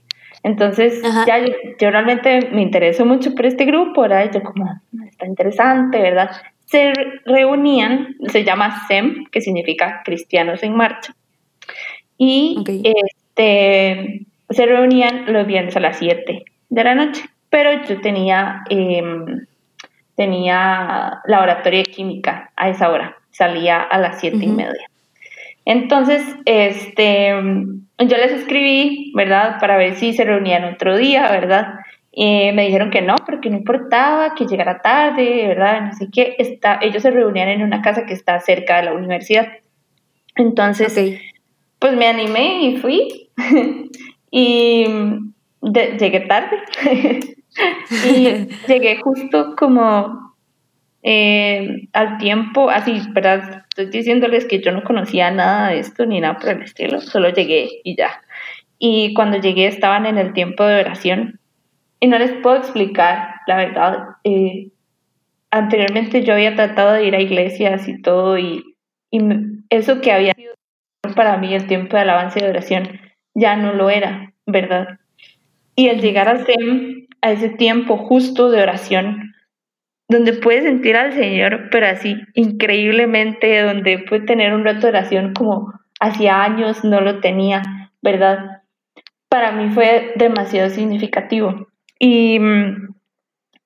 [0.45, 1.39] Entonces, ya
[1.79, 4.29] yo, realmente me interesó mucho por este grupo, ¿verdad?
[4.31, 4.79] Yo como,
[5.09, 6.29] está interesante, ¿verdad?
[6.65, 6.93] Se
[7.25, 11.15] reunían, se llama SEM, que significa Cristianos en Marcha.
[12.19, 18.61] Y este, se reunían los viernes a las 7 de la noche, pero yo tenía,
[18.69, 19.47] em,
[20.15, 24.87] tenía laboratorio de química a esa hora, salía a las 7 y media.
[25.65, 29.59] Entonces, este, yo les escribí, ¿verdad?
[29.59, 31.79] Para ver si se reunían otro día, ¿verdad?
[32.11, 35.81] Y me dijeron que no, porque no importaba, que llegara tarde, ¿verdad?
[35.81, 36.35] No sé qué.
[36.37, 39.47] Está, ellos se reunían en una casa que está cerca de la universidad.
[40.35, 41.19] Entonces,
[41.79, 43.29] pues me animé y fui.
[44.31, 44.85] y
[45.61, 46.57] llegué tarde.
[48.05, 50.24] y llegué justo como
[51.07, 53.63] eh, al tiempo, así, ¿verdad?
[53.69, 57.29] Estoy diciéndoles que yo no conocía nada de esto ni nada por el estilo, solo
[57.29, 58.23] llegué y ya.
[58.79, 61.39] Y cuando llegué estaban en el tiempo de oración
[61.99, 63.97] y no les puedo explicar, la verdad.
[64.23, 64.71] Eh,
[65.51, 68.75] anteriormente yo había tratado de ir a iglesias y todo y,
[69.11, 69.19] y
[69.69, 70.55] eso que había sido
[71.15, 72.99] para mí el tiempo de alabanza y de oración
[73.35, 74.97] ya no lo era, ¿verdad?
[75.75, 76.43] Y al llegar a,
[77.21, 79.34] a ese tiempo justo de oración,
[80.07, 85.33] donde puede sentir al Señor, pero así increíblemente, donde puede tener un rato de oración
[85.33, 87.63] como hacía años no lo tenía,
[88.01, 88.61] ¿verdad?
[89.29, 91.67] Para mí fue demasiado significativo.
[91.99, 92.39] Y,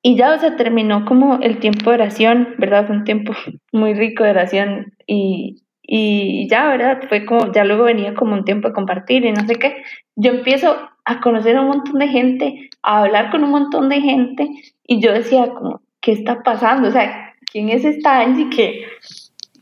[0.01, 2.87] y ya, o sea, terminó como el tiempo de oración, ¿verdad?
[2.87, 3.33] Fue un tiempo
[3.73, 7.01] muy rico de oración y, y ya, ¿verdad?
[7.09, 9.83] Fue como, ya luego venía como un tiempo de compartir y no sé qué.
[10.15, 13.99] Yo empiezo a conocer a un montón de gente, a hablar con un montón de
[13.99, 14.47] gente
[14.85, 16.89] y yo decía como, ¿qué está pasando?
[16.89, 18.85] O sea, ¿quién es esta Angie que,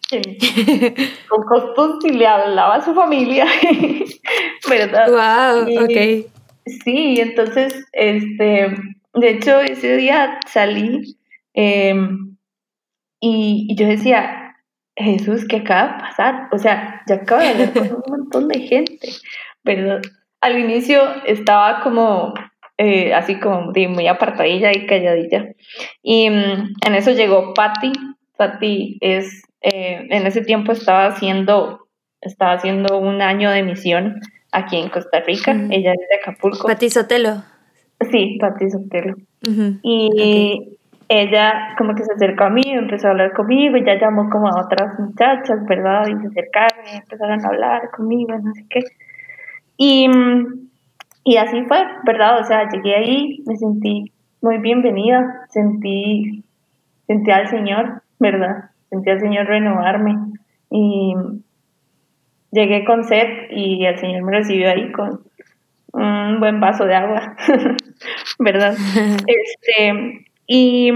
[1.29, 3.45] con costos si le hablaba a su familia?
[4.69, 5.07] ¿Verdad?
[5.09, 6.27] Wow, ok.
[6.83, 8.75] Sí, entonces, este,
[9.13, 11.17] de hecho, ese día salí
[11.53, 12.35] em,
[13.19, 14.55] y, yo decía,
[14.95, 16.49] Jesús, ¿qué acaba de pasar?
[16.51, 19.09] O sea, ya acabo de hablar con un montón de gente,
[19.63, 20.01] ¿verdad?
[20.41, 22.33] Al inicio estaba como
[22.78, 25.49] eh, así como de muy apartadilla y calladilla.
[26.03, 27.91] Y mm, en eso llegó Patty.
[28.38, 31.88] Patty es, eh, en ese tiempo estaba haciendo,
[32.21, 34.19] estaba haciendo un año de misión
[34.51, 35.51] aquí en Costa Rica.
[35.51, 36.67] Ella es de Acapulco.
[36.67, 37.43] Patty Sotelo.
[38.11, 39.15] Sí, Patty Sotelo.
[39.82, 40.78] Y
[41.09, 44.65] ella como que se acercó a mí, empezó a hablar conmigo, ya llamó como a
[44.65, 46.07] otras muchachas, ¿verdad?
[46.07, 48.84] Y se acercaron y empezaron a hablar conmigo, no sé qué.
[49.78, 50.69] Y mm,
[51.28, 52.39] y así fue, ¿verdad?
[52.39, 56.45] O sea, llegué ahí, me sentí muy bienvenida, sentí,
[57.05, 58.69] sentí al Señor, ¿verdad?
[58.89, 60.15] Sentí al Señor renovarme
[60.69, 61.15] y
[62.51, 65.19] llegué con sed y el Señor me recibió ahí con
[65.91, 67.36] un buen vaso de agua,
[68.39, 68.78] ¿verdad?
[69.28, 70.93] Este, y,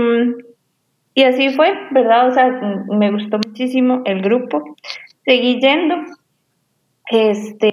[1.14, 2.30] y así fue, ¿verdad?
[2.30, 2.48] O sea,
[2.88, 4.78] me gustó muchísimo el grupo.
[5.26, 5.96] Seguí yendo.
[7.10, 7.71] Este,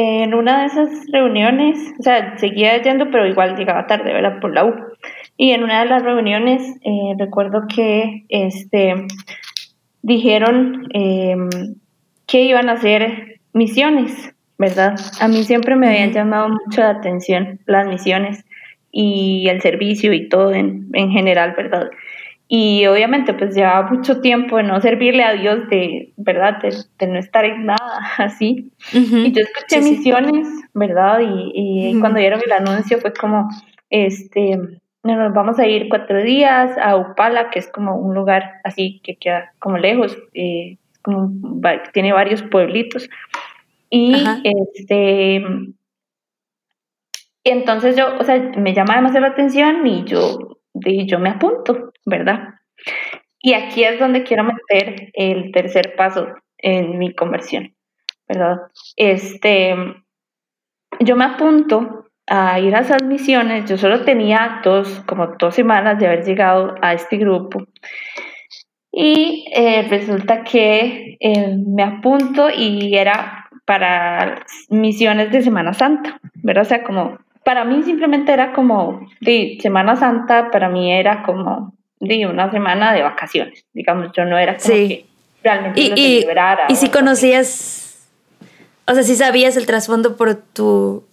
[0.00, 4.38] en una de esas reuniones, o sea, seguía yendo, pero igual llegaba tarde, ¿verdad?
[4.40, 4.72] Por la U.
[5.36, 8.94] Y en una de las reuniones, eh, recuerdo que este,
[10.02, 11.48] dijeron em,
[12.28, 14.94] que iban a hacer misiones, ¿verdad?
[15.20, 18.44] A mí siempre me habían llamado mucho la atención las misiones
[18.92, 21.90] y el servicio y todo en, en general, ¿verdad?
[22.50, 27.18] Y obviamente pues llevaba mucho tiempo de no servirle a Dios, de verdad, de, no
[27.18, 28.72] estar en nada así.
[28.92, 31.20] Y yo escuché misiones, ¿verdad?
[31.20, 33.48] Y, y cuando dieron el anuncio fue como,
[33.90, 34.58] este,
[35.02, 39.16] nos vamos a ir cuatro días a Upala, que es como un lugar así que
[39.16, 41.30] queda como lejos, eh, como,
[41.92, 43.08] tiene varios pueblitos.
[43.90, 45.42] Y este...
[47.44, 51.30] Y entonces yo, o sea, me llama demasiado la atención y yo, y yo me
[51.30, 51.92] apunto.
[52.08, 52.54] ¿verdad?
[53.40, 57.74] Y aquí es donde quiero meter el tercer paso en mi conversión,
[58.26, 58.58] ¿verdad?
[58.96, 59.74] Este,
[61.00, 65.98] yo me apunto a ir a esas misiones, yo solo tenía dos, como dos semanas
[65.98, 67.64] de haber llegado a este grupo.
[68.90, 76.62] Y eh, resulta que eh, me apunto y era para misiones de Semana Santa, ¿verdad?
[76.62, 77.18] O sea, como,
[77.48, 82.92] para mí simplemente era como, de Semana Santa para mí era como, de una semana
[82.92, 85.06] de vacaciones, digamos, yo no era como que
[85.42, 86.66] realmente y, lo celebrara.
[86.68, 88.06] Y, y si conocías,
[88.86, 91.06] o sea, si sabías el trasfondo por tu,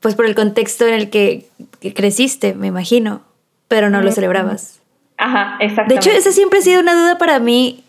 [0.00, 1.46] pues por el contexto en el que,
[1.94, 3.22] creciste, me imagino,
[3.66, 4.82] pero no lo celebrabas.
[5.16, 5.94] Ajá, exactamente.
[5.94, 7.82] De hecho, esa siempre ha sido una duda para mí,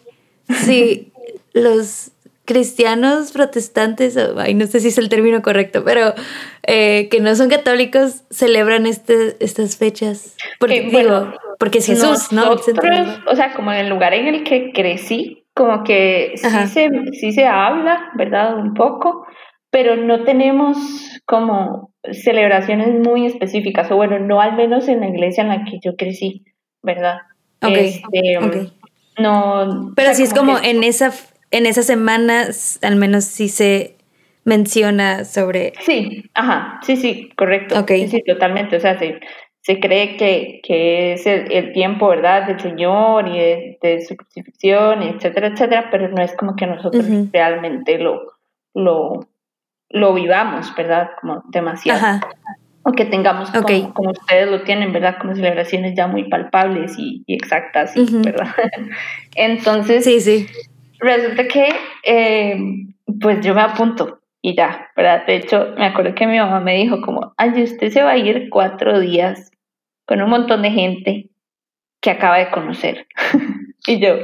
[0.47, 1.11] si
[1.53, 2.11] los
[2.45, 6.13] cristianos protestantes, ay, no sé si es el término correcto, pero
[6.63, 10.35] eh, que no son católicos celebran este, estas fechas.
[10.59, 12.51] Porque, digo, porque es Jesús, ¿no?
[12.51, 17.31] O sea, como en el lugar en el que crecí, como que sí se, sí
[17.31, 18.57] se habla, ¿verdad?
[18.57, 19.25] Un poco,
[19.71, 20.77] pero no tenemos
[21.25, 25.79] como celebraciones muy específicas, o bueno, no al menos en la iglesia en la que
[25.83, 26.45] yo crecí,
[26.83, 27.19] ¿verdad?
[27.61, 28.37] Este,
[29.17, 29.93] no.
[29.95, 31.11] Pero sí es como en esa
[31.51, 33.95] en esas semanas al menos sí se
[34.43, 35.73] menciona sobre...
[35.81, 37.83] Sí, ajá, sí, sí, correcto.
[37.87, 38.77] Sí, sí, totalmente.
[38.77, 39.19] O sea, se,
[39.61, 43.39] se cree que, que es el, tiempo, ¿verdad?, del Señor y
[43.81, 48.33] de, su crucifixión, etcétera, etcétera, pero no es como que nosotros realmente lo,
[48.75, 49.27] lo,
[49.89, 51.99] lo vivamos, ¿verdad?, como demasiado.
[51.99, 52.21] Ajá.
[52.83, 57.23] O que tengamos, como, como, ustedes lo tienen, ¿verdad?, como celebraciones ya muy palpables y,
[57.25, 58.53] exactas, ¿verdad?
[59.35, 60.03] Entonces...
[60.03, 60.47] Sí, sí
[60.99, 61.69] resulta que
[62.03, 62.57] eh,
[63.21, 65.25] pues yo me apunto y ya, ¿verdad?
[65.25, 68.17] De hecho, me acuerdo que mi mamá me dijo como, ay, usted se va a
[68.17, 69.51] ir cuatro días
[70.05, 71.29] con un montón de gente
[71.99, 73.07] que acaba de conocer.
[73.87, 74.15] y yo,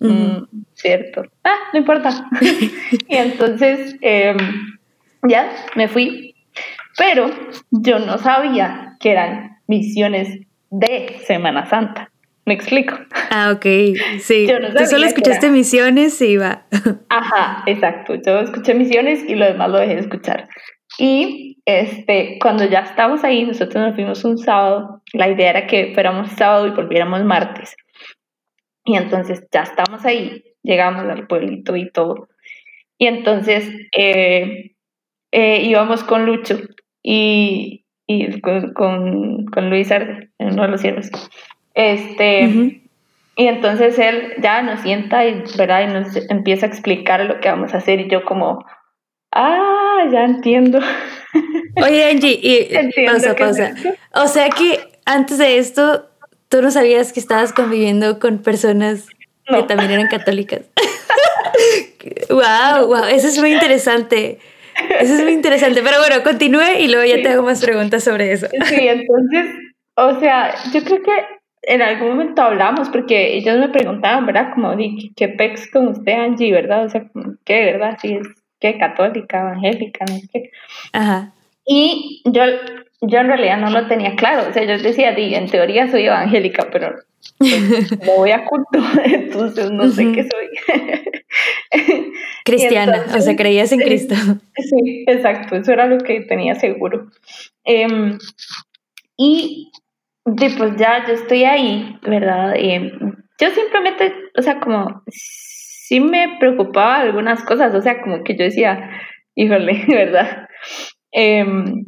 [0.00, 2.28] mm, cierto, ah, no importa.
[3.08, 4.36] y entonces, em,
[5.28, 6.34] ya, me fui.
[6.98, 7.30] Pero
[7.70, 10.40] yo no sabía que eran misiones
[10.70, 12.11] de Semana Santa.
[12.44, 12.96] ¿Me explico?
[13.30, 13.64] Ah, ok,
[14.18, 14.48] sí.
[14.76, 16.66] Tú solo escuchaste misiones y va.
[17.08, 18.14] Ajá, exacto.
[18.16, 20.48] Yo escuché misiones y lo demás lo dejé de escuchar.
[20.98, 25.02] Y este, cuando ya estábamos ahí, nosotros nos fuimos un sábado.
[25.12, 27.76] La idea era que fuéramos sábado y volviéramos martes.
[28.84, 32.28] Y entonces ya estamos ahí, llegamos al pueblito y todo.
[32.98, 34.72] Y entonces eh,
[35.30, 36.58] eh, íbamos con Lucho
[37.02, 41.10] y, y con, con, con Luis Arce, uno de los siervos.
[41.74, 42.80] Este,
[43.34, 45.88] Y entonces él ya nos sienta y, ¿verdad?
[45.88, 48.64] y nos empieza a explicar lo que vamos a hacer y yo como,
[49.32, 50.80] ah, ya entiendo.
[51.82, 53.74] Oye, Angie, y pausa, pausa.
[54.14, 56.10] O sea que antes de esto,
[56.48, 59.06] tú no sabías que estabas conviviendo con personas
[59.46, 60.60] que también eran católicas.
[62.30, 64.38] wow, wow, eso es muy interesante.
[65.00, 65.82] Eso es muy interesante.
[65.82, 68.48] Pero bueno, continúe y luego ya te hago más preguntas sobre eso.
[68.66, 69.46] Sí, entonces,
[69.96, 71.12] o sea, yo creo que
[71.62, 74.50] en algún momento hablamos, porque ellos me preguntaban, ¿verdad?
[74.54, 74.76] Como,
[75.16, 76.84] ¿qué pex con usted, Angie, verdad?
[76.84, 77.04] O sea,
[77.44, 77.98] ¿qué, verdad?
[78.00, 78.26] Si es,
[78.60, 78.78] ¿qué?
[78.78, 80.50] Católica, evangélica, no sé qué.
[80.92, 81.32] Ajá.
[81.64, 82.42] Y yo,
[83.00, 84.48] yo en realidad no lo tenía claro.
[84.48, 86.96] O sea, yo decía, di, en teoría soy evangélica, pero
[87.38, 90.48] pues, como voy a culto, entonces no sé qué soy.
[92.44, 94.14] Cristiana, o sea, creías en Cristo.
[94.56, 97.08] Sí, exacto, eso era lo que tenía seguro.
[97.64, 98.18] Em,
[99.16, 99.71] y
[100.24, 102.54] Sí, pues ya yo estoy ahí, ¿verdad?
[103.40, 108.44] Yo simplemente, o sea, como sí me preocupaba algunas cosas, o sea, como que yo
[108.44, 108.90] decía,
[109.34, 110.48] híjole, ¿verdad?
[111.10, 111.84] Em,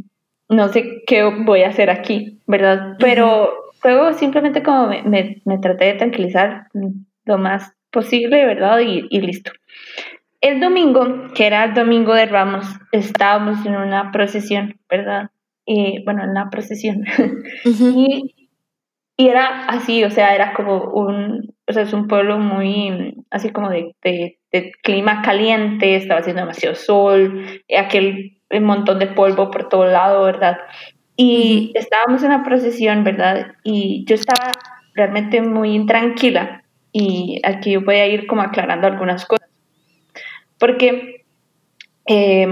[0.49, 2.97] no sé qué voy a hacer aquí, ¿verdad?
[2.99, 3.55] Pero
[3.85, 6.66] luego simplemente como me, me, traté de tranquilizar
[7.24, 8.80] lo más posible, ¿verdad?
[8.80, 9.53] Y, y listo.
[10.41, 15.30] El domingo, que era el domingo de Ramos, estábamos en una procesión, ¿verdad?
[15.67, 17.05] Y bueno, en la procesión.
[17.65, 18.35] y,
[19.17, 23.51] y, era así, o sea, era como un, o sea, es un pueblo muy, así
[23.51, 24.39] como de, de,
[24.83, 27.45] clima caliente, estaba haciendo demasiado sol,
[27.77, 30.59] aquel montón de polvo por todo lado, ¿verdad?
[31.17, 33.55] Y estábamos en la procesión, ¿verdad?
[33.65, 34.53] Y yo estaba
[34.95, 36.62] realmente muy intranquila
[36.93, 39.49] y aquí yo voy a ir como aclarando algunas cosas.
[40.59, 41.25] Porque
[42.07, 42.47] eh,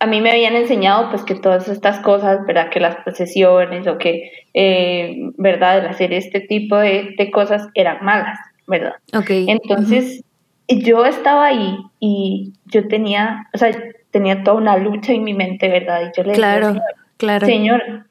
[0.00, 2.70] a mí me habían enseñado pues que todas estas cosas, ¿verdad?
[2.70, 5.78] Que las procesiones o que, eh, ¿verdad?
[5.78, 8.94] El hacer este tipo de, cosas eran malas, ¿verdad?
[9.14, 9.30] Ok.
[9.30, 10.24] Entonces,
[10.68, 13.70] yo estaba ahí y yo tenía, o sea,
[14.10, 16.02] tenía toda una lucha en mi mente, ¿verdad?
[16.02, 16.82] Y yo le claro, decía,
[17.16, 17.46] claro.
[17.46, 18.06] Señor,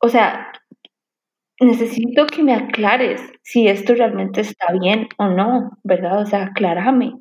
[0.00, 0.52] o sea,
[1.60, 6.20] necesito que me aclares si esto realmente está bien o no, ¿verdad?
[6.20, 7.14] O sea, aclárame.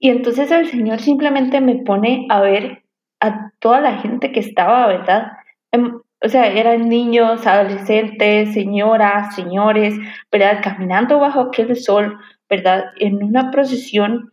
[0.00, 2.83] Y entonces el Señor simplemente me pone a ver
[3.26, 5.32] a toda la gente que estaba, ¿verdad?
[5.72, 9.94] em, o sea, eran niños, adolescentes, señoras, señores,
[10.32, 10.60] ¿verdad?
[10.62, 12.18] Caminando bajo aquel sol,
[12.48, 12.84] ¿verdad?
[12.98, 14.30] En una procesión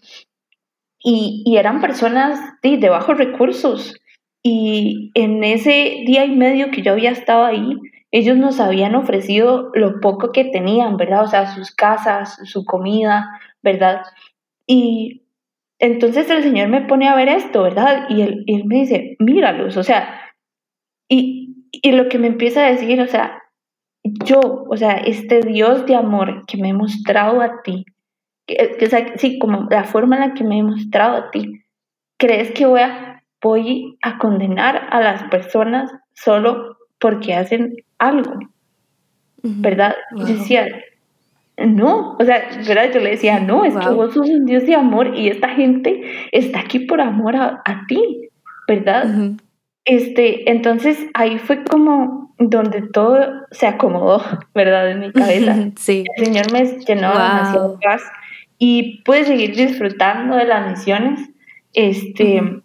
[1.03, 3.95] y, y eran personas de, de, bajos recursos.
[4.41, 7.75] Y en ese día y medio que yo había estado ahí,
[8.11, 11.23] ellos nos habían ofrecido lo poco que tenían, ¿verdad?
[11.23, 13.27] O sea, sus casas, su comida,
[13.61, 14.03] ¿verdad?
[14.65, 15.20] Y
[15.81, 18.05] entonces el Señor me pone a ver esto, ¿verdad?
[18.07, 20.21] Y él, y él me dice, míralos, o sea,
[21.09, 23.41] y, y lo que me empieza a decir, o sea,
[24.03, 27.85] yo, o sea, este Dios de amor que me he mostrado a ti,
[28.45, 28.77] que,
[29.17, 31.63] sí, como la forma en la que me he mostrado a ti,
[32.17, 38.33] ¿crees que voy a, voy a condenar a las personas solo porque hacen algo?
[39.41, 39.95] ¿Verdad?
[40.15, 40.67] Yo decía,
[41.65, 42.91] no, o sea, ¿verdad?
[42.93, 46.01] Yo le decía, no, es que vos sos un Dios de amor y esta gente
[46.31, 48.29] está aquí por amor a, ti,
[48.67, 49.33] ¿verdad?
[49.85, 54.91] Este, entonces ahí fue como donde todo se acomodó, ¿verdad?
[54.91, 55.55] En mi cabeza.
[55.75, 56.03] Sí.
[56.17, 58.01] El Señor me llenó demasiado paz
[58.57, 61.19] y pude seguir disfrutando de las misiones.
[61.73, 62.61] Este,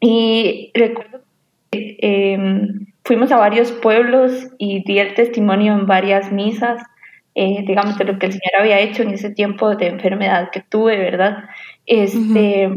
[0.00, 1.20] y recuerdo
[1.70, 6.82] que em, fuimos a varios pueblos y di el testimonio en varias misas,
[7.36, 10.96] eh, digamos, lo que el Señor había hecho en ese tiempo de enfermedad que tuve,
[10.96, 11.44] ¿verdad?
[11.84, 12.70] Este,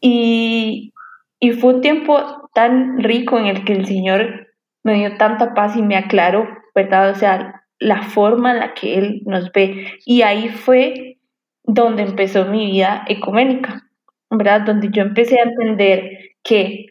[0.00, 0.92] y,
[1.38, 4.48] y fue un tiempo tan rico en el que el Señor
[4.82, 7.10] me dio tanta paz y me aclaró, ¿verdad?
[7.10, 9.86] O sea, la forma en la que Él nos ve.
[10.04, 11.18] Y ahí fue
[11.62, 13.88] donde empezó mi vida ecuménica,
[14.30, 14.62] ¿verdad?
[14.62, 16.86] Donde yo empecé a entender que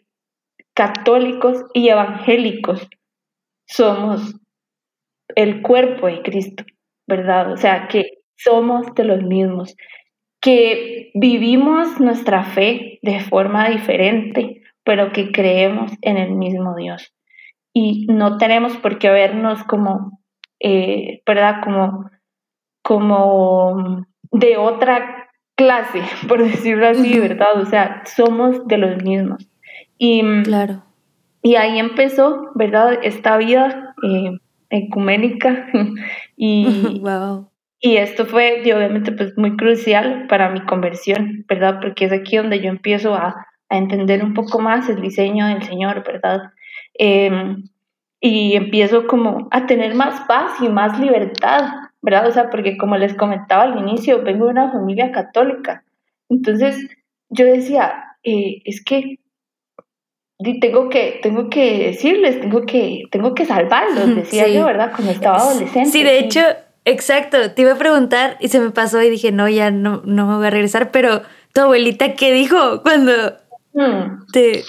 [0.72, 2.88] católicos y evangélicos
[3.66, 4.34] somos
[5.34, 6.64] el cuerpo de Cristo,
[7.06, 7.52] ¿verdad?
[7.52, 9.74] O sea, que somos de los mismos,
[10.40, 17.12] que vivimos nuestra fe de forma diferente, pero que creemos en el mismo Dios.
[17.72, 20.20] Y no tenemos por qué vernos como,
[20.60, 21.62] eh, ¿verdad?
[21.62, 22.10] Como,
[22.82, 27.60] como de otra clase, por decirlo así, ¿verdad?
[27.60, 29.48] O sea, somos de los mismos.
[29.96, 30.82] Y, claro.
[31.42, 32.98] y ahí empezó, ¿verdad?
[33.02, 34.38] Esta vida eh,
[34.72, 35.68] ecuménica
[36.36, 37.48] y, wow.
[37.80, 41.78] y esto fue, obviamente, pues muy crucial para mi conversión, ¿verdad?
[41.80, 45.62] Porque es aquí donde yo empiezo a, a entender un poco más el diseño del
[45.62, 46.50] Señor, ¿verdad?
[46.94, 47.64] Em,
[48.20, 51.64] y empiezo como a tener más paz y más libertad,
[52.00, 52.28] ¿verdad?
[52.28, 55.84] O sea, porque como les comentaba al inicio, vengo de una familia católica.
[56.28, 56.88] Entonces,
[57.30, 59.18] yo decía, eh, es que
[60.60, 64.92] tengo que tengo que decirles, tengo que tengo que salvarlos, decía yo, ¿verdad?
[64.94, 65.90] Cuando estaba adolescente.
[65.90, 66.40] Sí, de hecho,
[66.84, 70.26] exacto, te iba a preguntar y se me pasó y dije, "No, ya no no
[70.26, 71.22] me voy a regresar", pero
[71.52, 73.12] tu abuelita qué dijo cuando
[73.74, 74.26] hmm.
[74.32, 74.62] te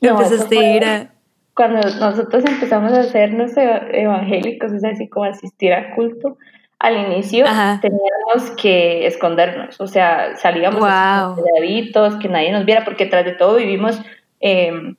[0.00, 1.10] empezaste a ir a
[1.56, 6.36] cuando nosotros empezamos a hacernos evangélicos, es así como asistir a culto,
[6.78, 7.46] al inicio
[7.80, 12.18] teníamos que escondernos, o sea, salíamos wow.
[12.20, 13.98] que nadie nos viera, porque tras de todo vivimos
[14.40, 14.96] em,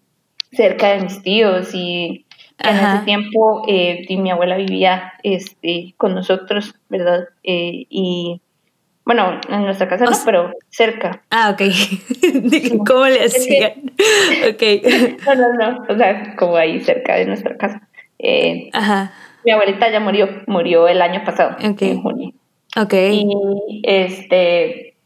[0.52, 2.26] cerca de mis tíos y
[2.60, 7.28] en ese tiempo eh, mi abuela vivía este, con nosotros, ¿verdad?
[7.44, 8.42] Eh, y
[9.06, 11.22] bueno, en nuestra casa no, pero cerca.
[11.30, 11.62] Ah, ok.
[12.88, 13.74] ¿Cómo le hacían?
[14.50, 14.64] ok.
[15.26, 17.88] No, no, no, o sea, como ahí cerca de nuestra casa.
[18.20, 19.14] Eh, Ajá
[19.48, 22.34] mi abuelita ya murió, murió el año pasado, en junio.
[22.76, 22.94] Ok.
[22.94, 24.98] Y este,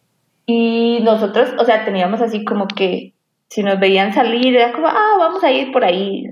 [0.47, 3.13] y nosotros, o sea, teníamos así como que
[3.51, 6.31] si nos veían salir, era como, ah, vamos a ir por ahí,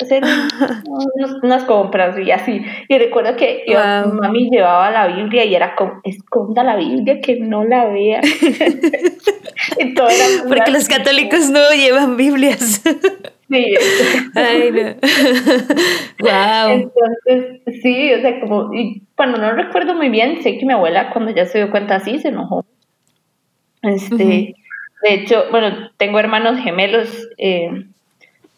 [0.00, 0.22] hacer
[1.42, 2.62] unas, compras y así.
[2.88, 3.78] Y recuerdo que yo,
[4.14, 8.22] mami llevaba la Biblia y era como, esconda la Biblia, que no la vea.
[10.48, 12.82] Porque los católicos no llevan Biblias.
[13.50, 13.64] Sí.
[14.34, 14.82] Ay, no.
[16.20, 16.70] wow.
[16.70, 21.08] Entonces, sí, o sea, como, y cuando no recuerdo muy bien, sé que mi abuela
[21.14, 22.66] cuando ya se dio cuenta así se enojó.
[23.80, 24.54] Este,
[25.02, 27.70] de hecho, bueno, tengo hermanos gemelos, eh,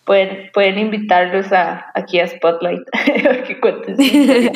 [0.04, 2.82] pueden, pueden invitarlos a, aquí a Spotlight
[3.46, 3.96] que cuenten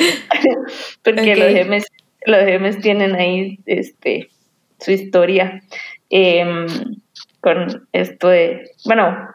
[1.03, 1.85] Porque los gemes,
[2.25, 4.29] los gemes tienen ahí este
[4.79, 5.61] su historia
[6.09, 6.67] em,
[7.39, 9.29] con esto de, bueno,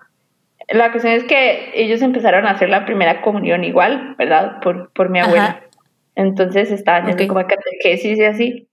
[0.68, 4.61] la cuestión es que ellos empezaron a hacer la primera comunión igual, ¿verdad?
[4.61, 5.62] Por, por mi abuela.
[6.14, 8.68] Entonces estaban en como catequesis y así.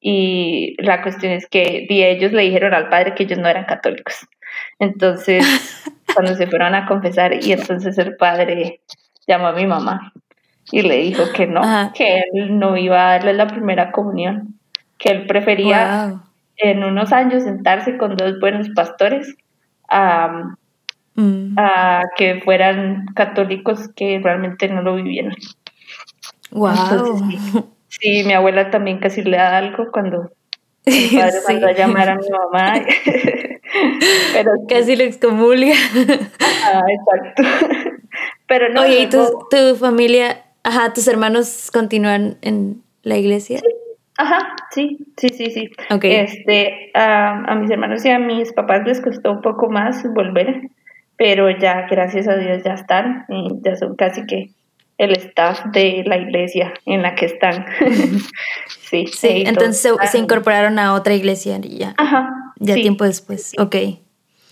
[0.00, 4.26] Y la cuestión es que ellos le dijeron al padre que ellos no eran católicos.
[4.78, 5.44] Entonces,
[6.14, 8.80] cuando se fueron a confesar, y entonces el padre
[9.26, 10.12] llamó a mi mamá
[10.70, 11.62] y le dijo que no,
[11.94, 14.58] que él no iba a darle la primera comunión,
[14.98, 16.20] que él prefería
[16.56, 19.36] en unos años sentarse con dos buenos pastores
[19.88, 20.56] a
[21.14, 21.58] mm.
[21.58, 25.34] a que fueran católicos que realmente no lo vivieron.
[26.50, 26.74] Wow.
[27.30, 27.64] sí,
[28.02, 30.30] mi abuela también casi le da algo cuando
[30.86, 32.74] mi padre mandó a llamar a mi mamá.
[34.32, 35.74] Pero casi lo excomulga.
[36.64, 37.42] Ah, exacto.
[38.46, 38.82] Pero no.
[38.82, 43.60] Oye, ¿y tu, tu familia, ajá, tus hermanos continúan en la iglesia?
[44.16, 45.70] Ajá, sí, sí, sí, sí.
[45.90, 46.16] Okay.
[46.16, 50.62] Este, a mis hermanos y a mis papás les costó un poco más volver,
[51.16, 54.50] pero ya, gracias a Dios, ya están, y ya son casi que
[54.98, 57.64] el staff de la iglesia en la que están.
[58.80, 61.94] sí, sí entonces se, incorporaron a otra iglesia ya.
[61.96, 62.30] Ajá.
[62.58, 63.76] Ya tiempo después, ok.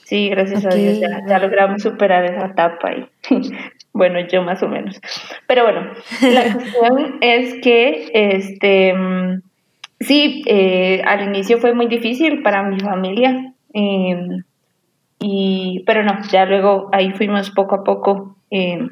[0.05, 3.09] Sí, gracias a Dios ya, logramos superar esa etapa y
[3.93, 5.01] bueno, yo más o menos.
[5.49, 5.91] Pero bueno,
[6.23, 8.95] la cuestión es que este
[9.99, 13.53] sí, eh, al inicio fue muy difícil para mi familia.
[13.73, 14.45] Em,
[15.19, 18.87] y, pero no, ya luego ahí fuimos poco a poco eh,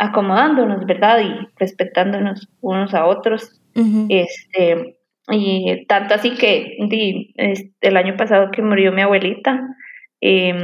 [0.00, 1.20] acomodándonos, ¿verdad?
[1.20, 3.60] Y respetándonos unos a otros.
[4.08, 4.96] este,
[5.28, 7.34] y tanto así que di,
[7.80, 9.76] el año pasado que murió mi abuelita,
[10.20, 10.54] eh,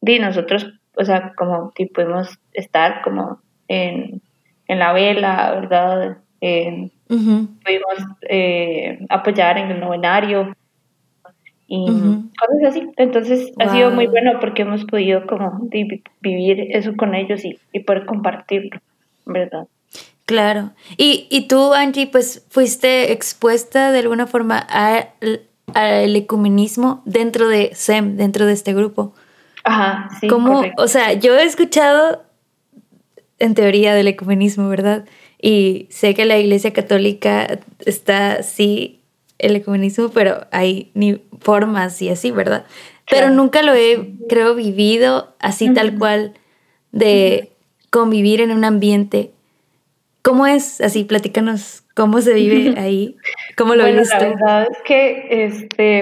[0.00, 4.22] di, nosotros, o sea, como que pudimos estar como en,
[4.66, 6.18] en la vela, ¿verdad?
[6.40, 7.98] Eh, Pudimos
[8.28, 10.56] eh, apoyar en el novenario
[11.68, 12.88] y cosas así.
[12.96, 15.68] Entonces ha sido muy bueno porque hemos podido como
[16.20, 18.80] vivir eso con ellos y, y poder compartirlo,
[19.24, 19.66] ¿verdad?
[20.26, 20.72] Claro.
[20.96, 28.16] Y, y tú, Angie, pues fuiste expuesta de alguna forma al ecumenismo dentro de SEM,
[28.16, 29.14] dentro de este grupo.
[29.62, 30.28] Ajá, sí.
[30.28, 32.22] ¿Cómo, o sea, yo he escuchado
[33.38, 35.04] en teoría del ecumenismo, ¿verdad?
[35.40, 38.95] Y sé que la Iglesia Católica está, sí,
[39.38, 42.64] el ecumenismo, pero hay ni formas y así, ¿verdad?
[43.10, 46.34] Pero nunca lo he, creo, vivido así tal cual
[46.90, 47.52] de
[47.90, 49.30] convivir en un ambiente.
[50.22, 50.80] ¿Cómo es?
[50.80, 53.16] Así, platícanos cómo se vive ahí,
[53.56, 56.00] cómo lo bueno, La verdad es que, este,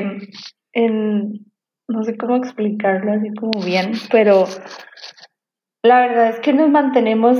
[0.72, 1.46] en,
[1.88, 4.46] no sé cómo explicarlo así como bien, pero
[5.82, 7.38] la verdad es que nos mantenemos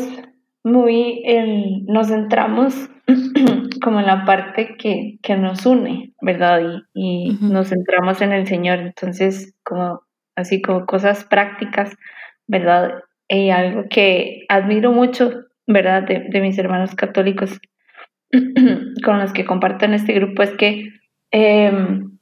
[0.62, 2.74] muy, en, nos centramos
[3.82, 6.60] como en la parte que, que nos une, ¿verdad?
[6.94, 8.78] Y, y nos centramos en el Señor.
[8.78, 10.02] Entonces, como
[10.36, 11.94] así como cosas prácticas,
[12.46, 12.94] ¿verdad?
[13.28, 15.32] Y algo que admiro mucho,
[15.66, 16.02] ¿verdad?
[16.02, 17.58] De, de mis hermanos católicos
[19.04, 20.88] con los que comparten este grupo es que
[21.30, 22.18] em,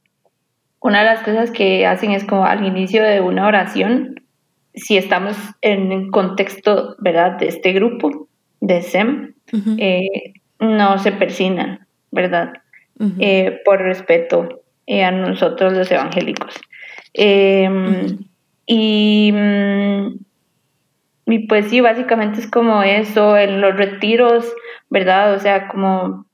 [0.81, 4.17] una de las cosas que hacen es como al inicio de una oración,
[4.75, 8.29] si estamos en el contexto, ¿verdad?, de este grupo
[8.61, 9.35] de SEM,
[9.79, 10.33] eh,
[10.63, 12.55] no se persinan, ¿verdad?
[13.19, 16.55] Eh, por respeto eh, a nosotros los evangélicos.
[17.15, 18.19] Em,
[18.65, 20.19] y, mm,
[21.27, 24.53] y pues sí, básicamente es como eso, en los retiros,
[24.89, 25.35] ¿verdad?
[25.35, 26.27] O sea, como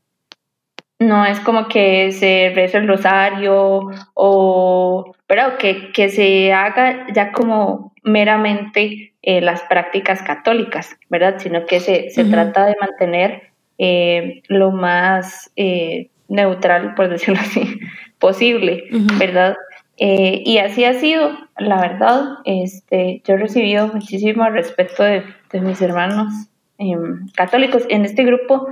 [0.98, 7.32] no es como que se reza el rosario o, pero que, que se haga ya
[7.32, 11.36] como meramente eh, las prácticas católicas, ¿verdad?
[11.38, 13.47] Sino que se, se trata de mantener
[13.78, 17.80] eh, lo más eh, neutral, por decirlo así,
[18.18, 18.84] posible,
[19.18, 19.56] ¿verdad?
[20.00, 22.22] y así ha sido, la verdad.
[22.44, 26.32] Este, yo he recibido muchísimo respeto de, de mis hermanos
[26.78, 27.82] em, católicos.
[27.88, 28.68] En este grupo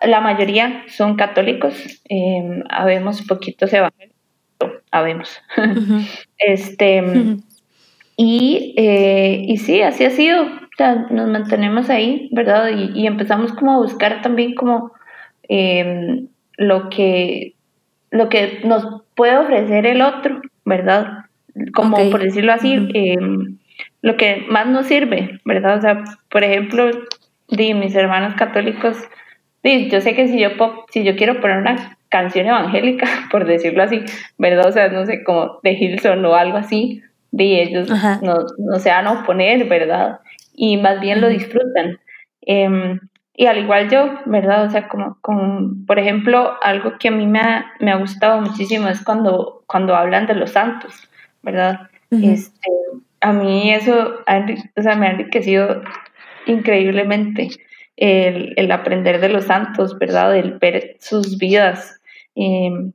[0.00, 1.74] la mayoría son católicos,
[2.08, 4.14] eh, habemos poquitos evangélicos,
[4.90, 5.40] habemos.
[6.38, 7.02] este,
[8.16, 10.46] y, eh, y sí, así ha sido,
[11.10, 12.70] nos mantenemos ahí, ¿verdad?
[12.94, 14.92] Y, empezamos como a buscar también como
[15.48, 17.54] em, lo, que,
[18.10, 21.24] lo que nos puede ofrecer el otro, ¿verdad?
[21.74, 23.58] Como por decirlo así, em,
[24.02, 25.78] lo que más nos sirve, ¿verdad?
[25.78, 26.90] O sea, por ejemplo,
[27.48, 29.08] de mis hermanos católicos,
[29.62, 30.50] Sí, yo sé que si yo,
[30.90, 34.02] si yo quiero poner una canción evangélica, por decirlo así,
[34.38, 34.68] ¿verdad?
[34.68, 37.90] O sea, no sé, como de Hilson o algo así, de ellos
[38.22, 40.20] no, no, se van a oponer, ¿verdad?
[40.60, 42.00] Y más bien lo disfrutan.
[42.42, 42.98] Em,
[43.32, 44.64] y al igual yo, ¿verdad?
[44.64, 48.40] O sea, como, como, por ejemplo, algo que a mí me ha, me ha gustado
[48.40, 51.08] muchísimo es cuando, cuando hablan de los santos,
[51.42, 51.88] ¿verdad?
[52.10, 52.68] este,
[53.20, 54.24] a mí eso
[54.76, 55.82] o sea, me ha enriquecido
[56.46, 57.48] increíblemente
[57.96, 60.36] el, aprender de los santos, ¿verdad?
[60.36, 62.00] El ver sus vidas,
[62.34, 62.92] em,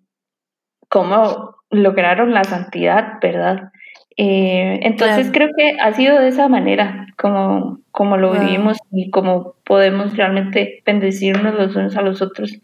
[0.90, 3.72] cómo lograron la santidad, ¿verdad?
[4.18, 9.56] Eh, entonces creo que ha sido de esa manera como, como lo vivimos y como
[9.66, 12.60] podemos realmente bendecirnos los unos a los otros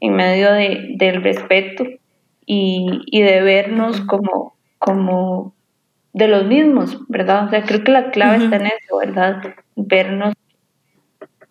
[0.00, 1.84] en medio de, del respeto
[2.46, 5.54] y, y de vernos como, como
[6.12, 7.46] de los mismos, ¿verdad?
[7.46, 9.42] O sea, creo que la clave está en eso, ¿verdad?
[9.74, 10.34] Vernos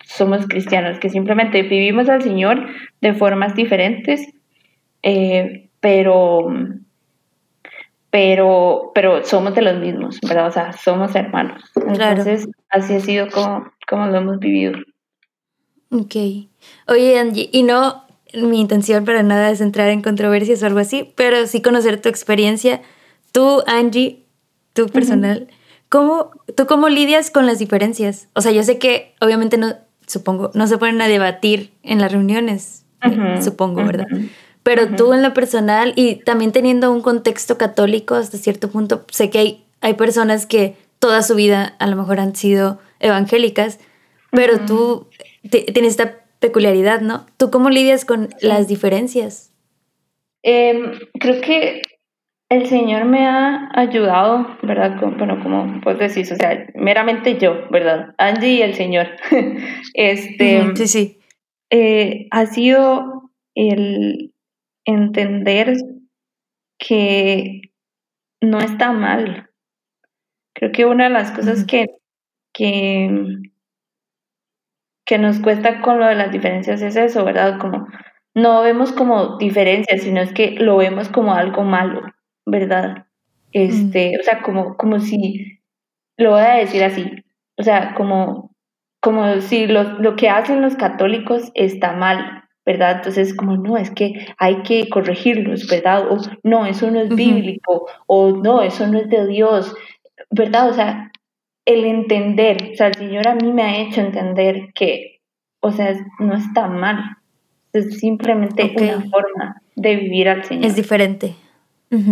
[0.06, 2.68] somos cristianos, que simplemente vivimos al Señor
[3.02, 4.34] de formas diferentes,
[5.02, 6.48] eh, pero,
[8.14, 10.48] pero, pero somos de los mismos, ¿verdad?
[10.48, 11.64] O sea, somos hermanos.
[11.76, 14.74] Entonces, así ha sido como, como lo hemos vivido.
[15.90, 16.16] Ok.
[16.88, 18.06] Oye, Angie, y no,
[18.36, 22.10] mi intención para nada es entrar en controversias o algo así, pero sí conocer tu
[22.10, 22.84] experiencia.
[23.32, 24.28] Tú, Angie,
[24.74, 25.48] tu personal,
[25.90, 28.28] ¿cómo, ¿tú cómo lidias con las diferencias?
[28.36, 29.74] O sea, yo sé que obviamente no,
[30.06, 34.06] supongo, no se ponen a debatir en las reuniones, eh, supongo, ¿verdad?
[34.64, 39.30] Pero tú en lo personal y también teniendo un contexto católico hasta cierto punto, sé
[39.30, 43.80] que hay, hay personas que toda su vida a lo mejor han sido evangélicas,
[44.32, 45.08] pero tú
[45.50, 47.26] tienes esta peculiaridad, ¿no?
[47.38, 49.54] ¿Tú cómo lidias con las diferencias?
[50.44, 51.82] Em, creo que
[52.50, 55.00] el Señor me ha ayudado, ¿verdad?
[55.18, 58.14] bueno, como pues decís, o sea, meramente yo, ¿verdad?
[58.18, 59.08] Angie y el Señor.
[59.94, 61.20] este, sí, sí.
[61.70, 64.33] Eh, ha sido el
[64.86, 65.76] entender
[66.80, 67.62] que
[68.42, 69.50] no está mal.
[70.56, 71.88] Creo que una de las cosas que,
[72.54, 73.10] que,
[75.06, 77.60] que nos cuesta con lo de las diferencias es eso, ¿verdad?
[77.60, 77.88] Como
[78.36, 82.02] no vemos como diferencias, sino es que lo vemos como algo malo.
[82.46, 83.08] ¿verdad?
[83.52, 85.62] Este, o sea, como, como si,
[86.18, 87.24] lo voy a decir así,
[87.58, 88.56] o sea, como,
[89.02, 92.98] como si lo, lo que hacen los católicos está mal, ¿verdad?
[92.98, 96.10] Entonces, como, no, es que hay que corregirlos, ¿verdad?
[96.10, 99.76] O no, eso no es bíblico, o no, eso no es de Dios,
[100.30, 100.70] ¿verdad?
[100.70, 101.12] O sea,
[101.66, 105.20] el entender, o sea, el Señor a mí me ha hecho entender que,
[105.60, 107.18] o sea, no está mal,
[107.74, 110.66] es simplemente una forma de vivir al Señor.
[110.66, 111.36] Es diferente.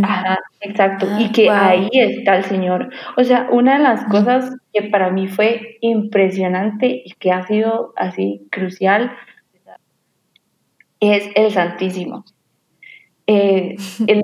[0.03, 1.07] Ajá, exacto.
[1.17, 2.89] y ah, que ahí está el Señor.
[3.17, 7.93] O sea, una de las cosas que para mí fue impresionante y que ha sido
[7.95, 9.11] así crucial
[11.01, 12.23] es el Santísimo.
[13.27, 13.75] Eh,
[14.07, 14.23] el,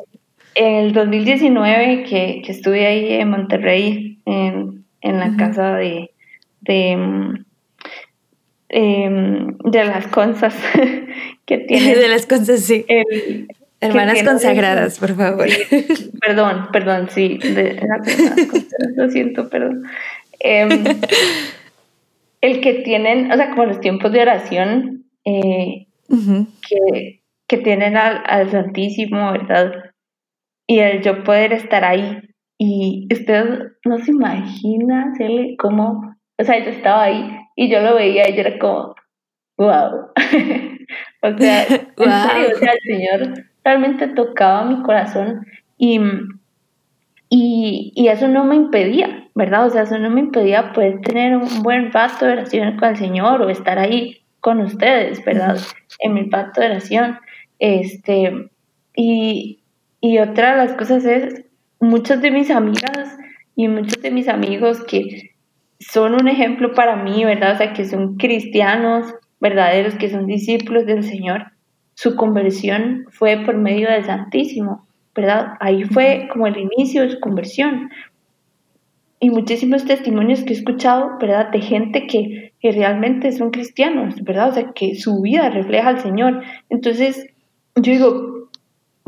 [0.55, 6.11] el 2019 que, que, estuve ahí en Monterrey, en, en la casa de,
[6.61, 7.45] de, mm,
[8.69, 10.55] em, de las conzas
[11.45, 11.95] que tiene.
[11.95, 12.85] De las conzas, sí.
[12.87, 13.47] El,
[13.79, 15.47] Hermanas consagradas, por favor.
[16.19, 17.79] Perdón, perdón, sí, de,
[18.95, 19.83] lo siento, perdón.
[20.39, 20.83] Em,
[22.41, 28.49] el que tienen, o sea, como los tiempos de oración eh, que, que, tienen al,
[28.49, 29.73] Santísimo, ¿verdad?
[30.67, 32.21] Y el yo poder estar ahí.
[32.59, 35.13] Y usted no se imagina
[35.59, 38.95] cómo, o sea, yo estaba ahí y yo lo veía y yo era como,
[39.57, 40.09] wow.
[41.21, 41.65] o sea,
[41.97, 42.05] wow.
[42.55, 45.45] o sea, el Señor realmente tocaba mi corazón
[45.77, 45.99] y,
[47.29, 49.65] y, eso no me impedía, ¿verdad?
[49.65, 52.97] O sea, eso no me impedía poder tener un buen pacto de oración con el
[52.97, 55.57] Señor o estar ahí con ustedes, ¿verdad?
[55.99, 57.19] En mi pacto de oración.
[57.59, 58.49] Este,
[58.95, 59.59] y,
[59.99, 61.43] y otra de las cosas es,
[61.81, 63.17] muchas de mis amigas
[63.57, 65.33] y muchos de mis amigos que
[65.81, 67.55] son un ejemplo para mí, ¿verdad?
[67.55, 71.47] O sea, que son cristianos verdaderos, que son discípulos del Señor,
[71.95, 75.55] su conversión fue por medio del Santísimo, ¿verdad?
[75.59, 77.89] Ahí fue como el inicio de su conversión.
[79.19, 81.51] Y muchísimos testimonios que he escuchado, ¿verdad?
[81.51, 84.49] De gente que, realmente son cristianos, ¿verdad?
[84.49, 86.43] O sea, que su vida refleja al Señor.
[86.69, 87.27] Entonces,
[87.75, 88.49] yo digo,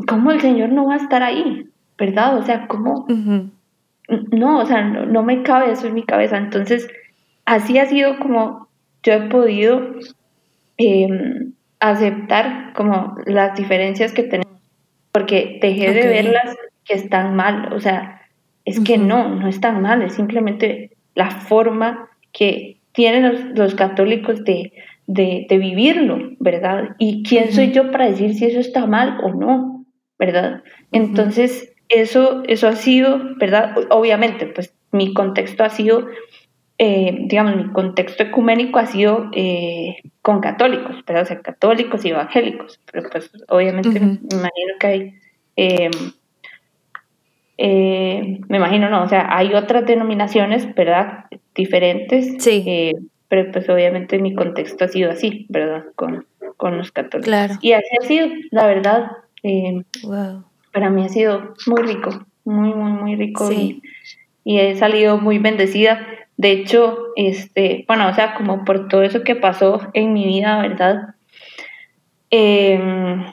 [0.06, 1.66] ¿cómo el Señor no va a estar ahí?
[1.98, 2.38] ¿Verdad?
[2.38, 3.06] O sea, ¿cómo?
[4.32, 6.38] No, o sea, no, me cabe eso en mi cabeza.
[6.38, 6.88] Entonces,
[7.44, 8.68] así ha sido como
[9.02, 9.94] yo he podido
[10.76, 14.60] em, aceptar como las diferencias que tenemos,
[15.12, 18.22] porque dejé de verlas que están mal, o sea,
[18.64, 24.72] es que no, no están mal, es simplemente la forma que tienen los, católicos de,
[25.06, 26.96] de, vivirlo, ¿verdad?
[26.98, 29.86] Y quién soy yo para decir si eso está mal o no,
[30.18, 30.62] ¿verdad?
[30.92, 33.74] Entonces, eso, eso ha sido, ¿verdad?
[33.90, 36.06] Obviamente, pues mi contexto ha sido
[36.82, 42.08] eh, digamos, mi contexto ecuménico ha sido eh, con católicos, pero, o sea, católicos y
[42.08, 45.14] evangélicos, pero pues obviamente me imagino que hay,
[45.56, 45.90] em,
[47.62, 51.26] eh, me imagino, no, o sea, hay otras denominaciones, ¿verdad?
[51.54, 52.92] Diferentes, sí.
[53.28, 55.84] pero pues obviamente mi contexto ha sido así, ¿verdad?
[55.94, 57.58] Con, con los católicos.
[57.60, 59.10] Y así ha sido, la verdad,
[60.02, 60.44] wow.
[60.72, 63.82] para mí ha sido muy rico, muy, muy, muy rico y,
[64.42, 66.06] y he salido muy bendecida
[66.40, 70.62] de hecho, este, bueno, o sea, como por todo eso que pasó en mi vida,
[70.62, 71.14] ¿verdad?
[72.30, 73.26] Em,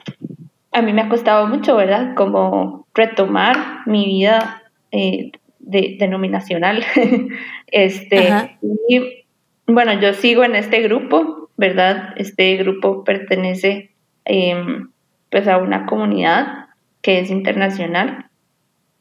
[0.78, 2.14] a mí me ha costado mucho, ¿verdad?
[2.14, 6.84] Como retomar mi vida, eh, denominacional.
[7.66, 8.58] este,
[8.88, 9.24] y
[9.66, 12.14] bueno, yo sigo en este grupo, ¿verdad?
[12.16, 13.90] Este grupo pertenece
[14.24, 14.90] em,
[15.30, 16.68] pues a una comunidad
[17.02, 18.30] que es internacional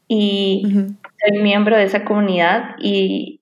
[0.07, 0.63] y
[1.19, 3.41] soy miembro de esa comunidad y,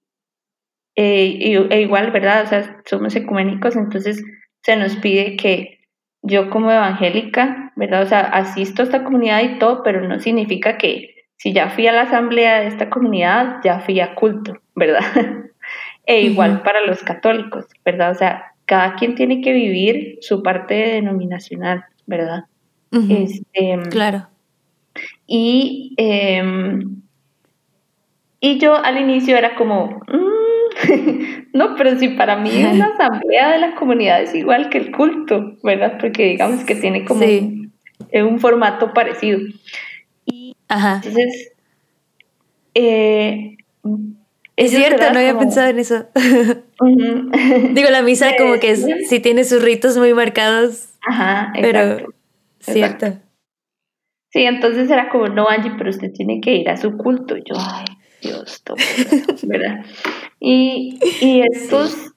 [0.95, 2.43] eh, e igual, ¿verdad?
[2.43, 4.23] O sea, somos ecuménicos, entonces
[4.61, 5.74] se nos pide que
[6.25, 8.03] yo como evangélica, ¿verdad?
[8.03, 11.87] O sea, asisto a esta comunidad y todo, pero no significa que si ya fui
[11.87, 15.01] a la asamblea de esta comunidad, ya fui a culto, ¿verdad?
[16.05, 18.11] e igual para los católicos, ¿verdad?
[18.11, 22.45] O sea, cada quien tiene que vivir su parte denominacional, ¿verdad?
[22.91, 24.27] este, claro.
[25.27, 27.01] Y, em,
[28.45, 33.57] y yo al inicio era como, mm, no, pero si para mí una asamblea de
[33.57, 35.97] la comunidad es igual que el culto, ¿verdad?
[35.99, 39.39] Porque digamos que tiene como un, formato parecido.
[40.25, 41.53] Y entonces,
[42.75, 43.57] eh,
[44.55, 46.05] es cierto, no había pensado en eso.
[47.73, 50.89] Digo, la misa como que sí tiene sus ritos muy marcados.
[51.01, 52.13] Ajá, pero
[52.59, 53.17] cierto.
[54.29, 57.37] Sí, entonces era como, no, Angie, pero usted tiene que ir a su culto.
[57.37, 57.85] Y yo, ay,
[58.25, 58.77] Dios, todo,
[59.43, 59.85] ¿verdad?
[60.39, 62.13] Y, y estos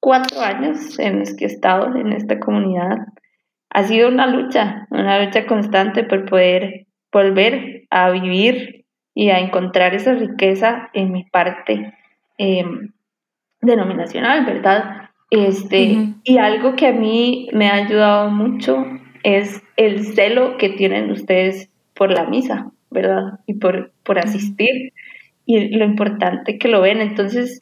[0.00, 2.98] cuatro años en los que he estado en esta comunidad,
[3.70, 9.94] ha sido una lucha, una lucha constante por poder volver a vivir y a encontrar
[9.94, 11.94] esa riqueza en mi parte
[12.38, 12.92] em,
[13.60, 15.10] denominacional, ¿verdad?
[15.30, 18.84] Este, Y algo que a mí me ha ayudado mucho
[19.22, 23.40] es el celo que tienen ustedes por la misa, ¿verdad?
[23.46, 24.92] Y por, por asistir
[25.46, 27.00] y lo importante que lo ven.
[27.00, 27.60] Entonces,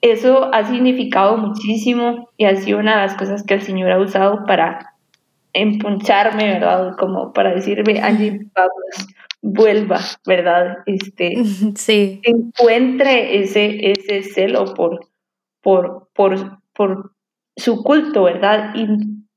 [0.00, 4.00] eso ha significado muchísimo y ha sido una de las cosas que el Señor ha
[4.00, 4.94] usado para
[5.52, 6.96] empuncharme, ¿verdad?
[6.98, 9.08] Como para decirme, Angie, vamos,
[9.42, 10.78] vuelva, ¿verdad?
[10.86, 12.20] Este, sí.
[12.22, 15.08] Encuentre ese, ese celo por,
[15.62, 17.12] por, por, por
[17.56, 18.74] su culto, ¿verdad?
[18.74, 18.86] Y,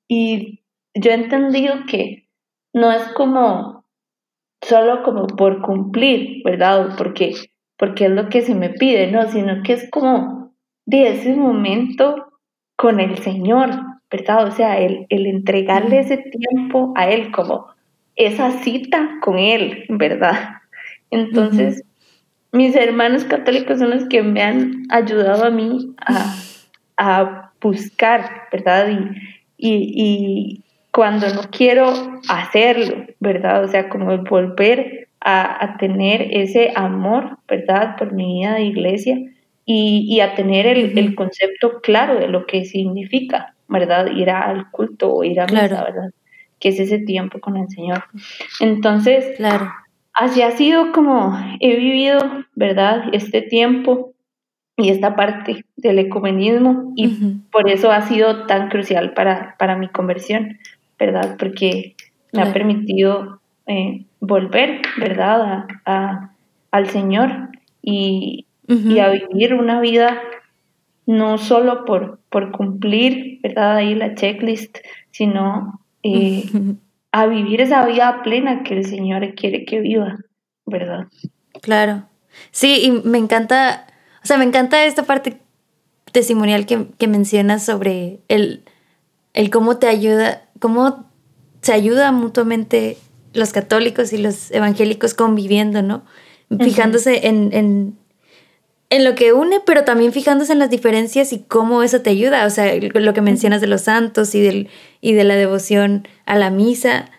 [0.07, 0.63] y
[0.93, 2.27] yo he entendido que
[2.73, 3.80] no es como
[4.61, 6.95] solo como por cumplir, ¿verdad?
[6.97, 7.33] Porque,
[7.77, 10.53] porque es lo que se me pide, no, sino que es como
[10.85, 12.31] de ese momento
[12.75, 13.69] con el Señor,
[14.09, 14.45] ¿verdad?
[14.47, 17.67] O sea, el, el entregarle ese tiempo a Él, como
[18.15, 20.61] esa cita con Él, ¿verdad?
[21.11, 21.83] Entonces,
[22.51, 26.35] mis hermanos católicos son los que me han ayudado a mí a,
[26.97, 28.89] a buscar, ¿verdad?
[29.57, 33.63] Y, y, cuando no quiero hacerlo, ¿verdad?
[33.63, 37.95] O sea, como volver a, tener ese amor, ¿verdad?
[37.97, 39.19] Por mi vida de iglesia
[39.65, 44.07] y, a tener el, concepto claro de lo que significa, ¿verdad?
[44.07, 46.11] Ir al culto o ir a misa, ¿verdad?
[46.59, 48.03] Que es ese tiempo con el Señor.
[48.59, 49.71] Entonces, claro.
[50.13, 52.19] así ha sido como he vivido,
[52.55, 53.05] ¿verdad?
[53.13, 54.13] Este tiempo
[54.77, 59.87] y esta parte del ecumenismo y por eso ha sido tan crucial para, para mi
[59.89, 60.57] conversión,
[61.01, 61.35] ¿verdad?
[61.39, 61.95] Porque
[62.31, 65.65] me ha permitido eh, volver, ¿verdad?
[65.83, 66.31] A,
[66.69, 67.49] al Señor
[67.81, 70.21] y, a vivir una vida
[71.07, 73.77] no solo por, por cumplir, ¿verdad?
[73.77, 74.77] Ahí la checklist,
[75.09, 76.43] sino eh,
[77.11, 80.19] a vivir esa vida plena que el Señor quiere que viva,
[80.67, 81.07] ¿verdad?
[81.63, 82.03] Claro.
[82.51, 83.87] Sí, y me encanta,
[84.23, 85.39] o sea, me encanta esta parte
[86.11, 88.63] testimonial que, que mencionas sobre el,
[89.33, 91.09] el cómo te ayuda, cómo
[91.61, 92.97] se ayuda mutuamente
[93.33, 96.03] los católicos y los evangélicos conviviendo, ¿no?
[96.59, 97.97] Fijándose en, en,
[98.89, 102.45] en, lo que une, pero también fijándose en las diferencias y cómo eso te ayuda.
[102.45, 106.35] O sea, lo que mencionas de los santos y, del, y de la devoción a
[106.35, 107.09] la misa.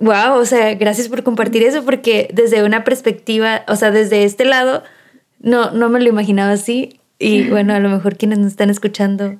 [0.00, 4.44] Wow, o sea, gracias por compartir eso, porque desde una perspectiva, o sea, desde este
[4.44, 4.82] lado,
[5.38, 7.00] no, no me lo imaginaba así.
[7.20, 9.36] Y bueno, a lo mejor quienes nos están escuchando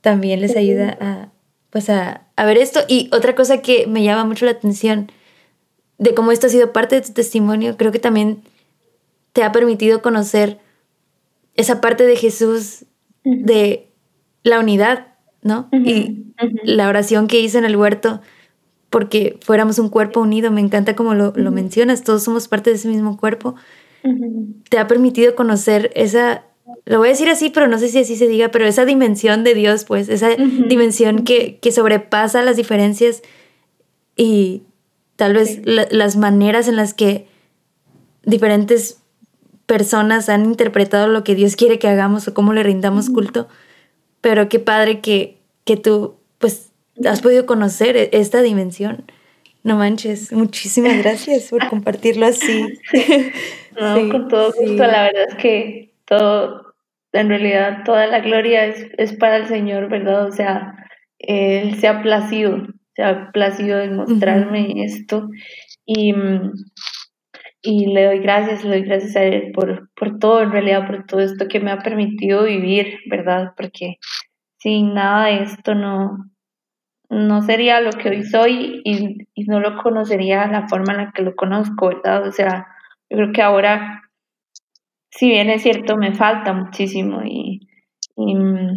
[0.00, 1.28] también les ayuda a,
[1.70, 2.80] pues a, ver esto.
[2.88, 5.10] Y otra cosa que me llama mucho la atención
[5.98, 8.42] de cómo esto ha sido parte de tu testimonio, creo que también
[9.32, 10.58] te ha permitido conocer
[11.54, 12.84] esa parte de Jesús
[13.24, 13.88] de
[14.44, 15.08] la unidad,
[15.42, 15.68] ¿no?
[15.72, 16.32] Y
[16.62, 18.20] la oración que hice en el huerto
[18.90, 22.76] porque fuéramos un cuerpo unido, me encanta como lo, lo mencionas, todos somos parte de
[22.76, 23.54] ese mismo cuerpo,
[24.70, 26.44] te ha permitido conocer esa
[26.88, 29.44] lo voy a decir así, pero no sé si así se diga, pero esa dimensión
[29.44, 33.20] de Dios, pues, esa dimensión que, sobrepasa las diferencias
[34.16, 34.62] y
[35.16, 37.26] tal vez las maneras en las que
[38.24, 39.02] diferentes
[39.66, 43.48] personas han interpretado lo que Dios quiere que hagamos o cómo le rindamos culto,
[44.22, 46.70] pero qué padre que, que tú, pues,
[47.04, 49.04] has podido conocer e, esta dimensión,
[49.62, 52.78] No manches, muchísimas gracias por compartirlo así.
[53.78, 56.67] No, con todo gusto, la verdad es que todo,
[57.12, 60.26] en realidad toda la gloria es, es para el Señor, ¿verdad?
[60.26, 60.74] O sea,
[61.18, 65.28] Él se ha placido, se ha placido en mostrarme esto
[65.86, 66.14] y,
[67.62, 71.06] y le doy gracias, le doy gracias a Él por, por todo, en realidad, por
[71.06, 73.52] todo esto que me ha permitido vivir, ¿verdad?
[73.56, 73.96] Porque
[74.58, 76.30] sin nada de esto no,
[77.10, 81.12] no sería lo que hoy soy y, y no lo conocería la forma en la
[81.12, 82.26] que lo conozco, ¿verdad?
[82.26, 82.66] O sea,
[83.10, 84.02] yo creo que ahora,
[85.10, 87.68] si bien es cierto, me falta muchísimo y,
[88.16, 88.74] mm,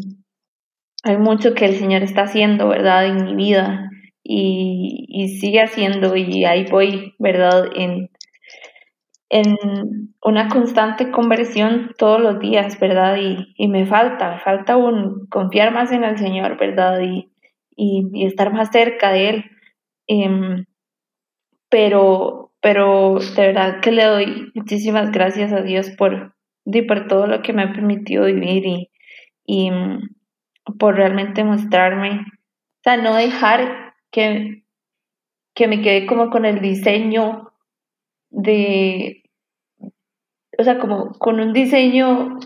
[1.03, 3.07] hay mucho que el Señor está haciendo, ¿verdad?
[3.07, 3.89] En mi vida
[4.23, 7.65] y, sigue haciendo y ahí voy, ¿verdad?
[7.75, 8.09] En,
[9.31, 9.55] en
[10.23, 13.17] una constante conversión todos los días, ¿verdad?
[13.17, 16.99] Y, me falta, me falta un, confiar más en el Señor, ¿verdad?
[17.01, 17.31] Y,
[17.75, 19.45] y, estar más cerca de Él.
[20.07, 20.65] Em,
[21.69, 26.35] pero, pero de verdad que le doy muchísimas gracias a Dios por,
[26.87, 28.91] por todo lo que me ha permitido vivir y,
[29.45, 30.09] y mm,
[30.77, 34.63] por realmente mostrarme, o sea, no dejar que,
[35.55, 37.51] que me quede como con el diseño
[38.29, 39.23] de,
[40.57, 42.39] o sea, como con un diseño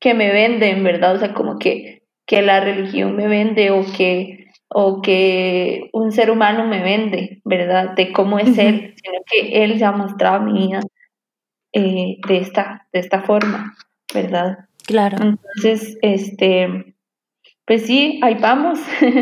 [0.00, 3.84] que me vende, en verdad, o sea, como que, que la religión me vende o
[3.96, 7.94] que o que un ser humano me vende, ¿verdad?
[7.94, 10.80] De cómo es él, sino que él ya ha mostrado mi vida
[11.72, 13.76] eh, de, esta, de esta forma,
[14.12, 14.68] ¿verdad?
[14.86, 15.18] Claro.
[15.20, 16.94] Entonces, este,
[17.64, 18.78] pues sí, ahí vamos,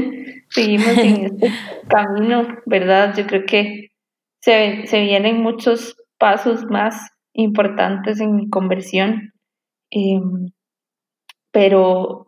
[0.50, 1.52] seguimos en este
[1.88, 3.14] camino, ¿verdad?
[3.16, 3.90] Yo creo que
[4.40, 9.32] se, se, vienen muchos pasos más importantes en mi conversión,
[9.90, 10.52] em,
[11.50, 12.23] pero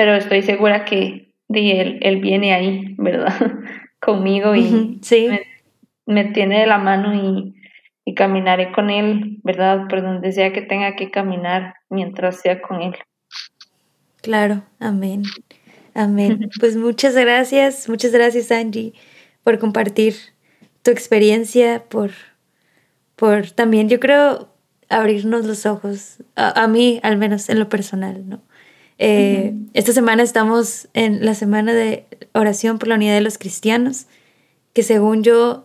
[0.00, 3.34] pero estoy segura que él, él viene ahí, ¿verdad?
[4.00, 5.28] Conmigo y sí.
[6.06, 7.54] me, tiene de la mano y,
[8.06, 9.88] y caminaré con él, ¿verdad?
[9.90, 12.94] Por donde sea que tenga que caminar mientras sea con él.
[14.22, 15.24] Claro, amén.
[15.92, 16.48] Amén.
[16.60, 18.94] Pues muchas gracias, muchas gracias Angie
[19.44, 20.14] por compartir
[20.82, 22.12] tu experiencia, por,
[23.16, 24.48] por también, yo creo,
[24.88, 28.40] abrirnos los ojos, a, a mí al menos en lo personal, ¿no?
[29.02, 34.04] Eh, esta semana estamos en la semana de oración por la unidad de los cristianos,
[34.74, 35.64] que según yo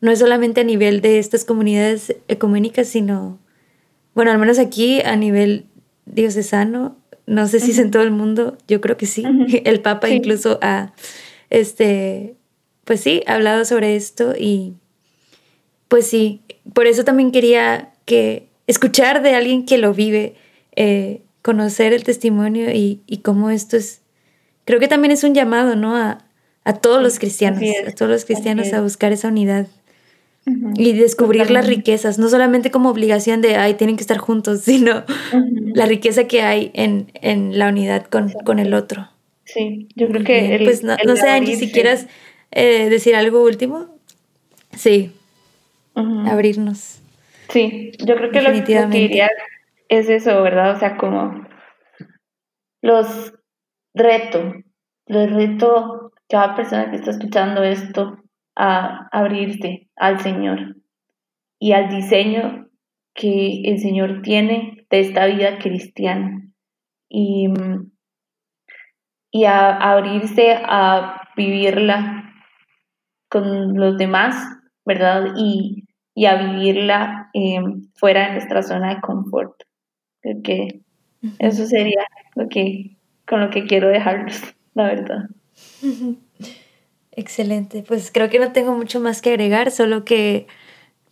[0.00, 3.38] no es solamente a nivel de estas comunidades ecuménicas, sino,
[4.14, 5.66] bueno, al menos aquí a nivel
[6.06, 9.24] diocesano, no sé si es en todo el mundo, yo creo que sí.
[9.64, 10.94] El Papa incluso ha,
[11.50, 12.34] este,
[12.86, 14.72] pues sí, hablado sobre esto y
[15.88, 16.40] pues sí,
[16.72, 20.34] por eso también quería que escuchar de alguien que lo vive.
[20.76, 24.00] Eh, conocer el testimonio y, y cómo esto es,
[24.64, 25.96] creo que también es un llamado, ¿no?
[25.96, 26.24] A,
[26.64, 29.66] a todos los cristianos, a todos los cristianos a buscar esa unidad
[30.76, 35.04] y descubrir las riquezas, no solamente como obligación de, ay, tienen que estar juntos, sino
[35.74, 39.08] la riqueza que hay en, en la unidad con, con, el otro.
[39.44, 40.56] Sí, yo creo que...
[40.56, 42.06] El, pues no, no sé, Angie, si quieras
[42.50, 43.86] eh, decir algo último.
[44.76, 45.12] Sí,
[45.94, 46.98] abrirnos.
[47.52, 49.28] Sí, yo creo que lo, lo que diría
[49.90, 50.76] es eso, ¿verdad?
[50.76, 51.46] O sea, como
[52.80, 53.34] los
[53.92, 54.54] reto,
[55.06, 58.16] los reto cada persona que está escuchando esto
[58.56, 60.76] a abrirse al Señor
[61.58, 62.68] y al diseño
[63.14, 66.48] que el Señor tiene de esta vida cristiana
[67.08, 67.48] y,
[69.32, 72.32] y a, abrirse a vivirla
[73.28, 74.36] con los demás,
[74.84, 75.34] ¿verdad?
[75.36, 77.60] Y, y a vivirla eh,
[77.94, 79.54] fuera de nuestra zona de confort.
[80.22, 80.80] Creo que
[81.38, 84.40] eso sería lo que, con lo que quiero dejarlos,
[84.74, 85.28] la verdad.
[87.12, 90.46] Excelente, pues creo que no tengo mucho más que agregar, solo que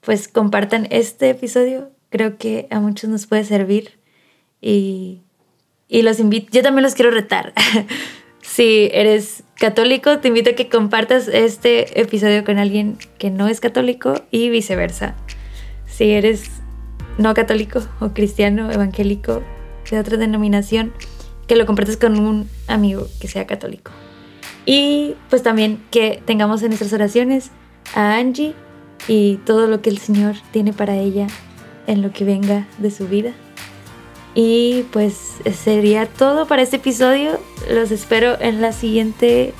[0.00, 3.98] pues compartan este episodio, creo que a muchos nos puede servir
[4.60, 5.22] y,
[5.88, 7.52] y los invito, yo también los quiero retar.
[8.42, 13.60] si eres católico, te invito a que compartas este episodio con alguien que no es
[13.60, 15.16] católico y viceversa.
[15.86, 16.62] Si eres
[17.18, 19.42] no católico o cristiano, evangélico,
[19.90, 20.92] de otra denominación,
[21.46, 23.90] que lo compartas con un amigo que sea católico.
[24.66, 27.50] Y pues también que tengamos en nuestras oraciones
[27.94, 28.54] a Angie
[29.06, 31.26] y todo lo que el Señor tiene para ella
[31.86, 33.32] en lo que venga de su vida.
[34.34, 35.16] Y pues
[35.64, 37.40] sería todo para este episodio.
[37.70, 39.54] Los espero en la siguiente,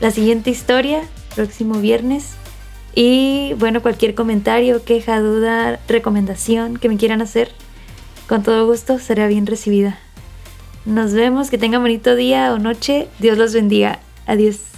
[0.00, 1.02] la siguiente historia,
[1.36, 2.34] próximo viernes.
[2.94, 7.50] Y bueno, cualquier comentario, queja, duda, recomendación que me quieran hacer,
[8.28, 9.98] con todo gusto será bien recibida.
[10.84, 13.08] Nos vemos, que tengan bonito día o noche.
[13.20, 14.00] Dios los bendiga.
[14.26, 14.71] Adiós.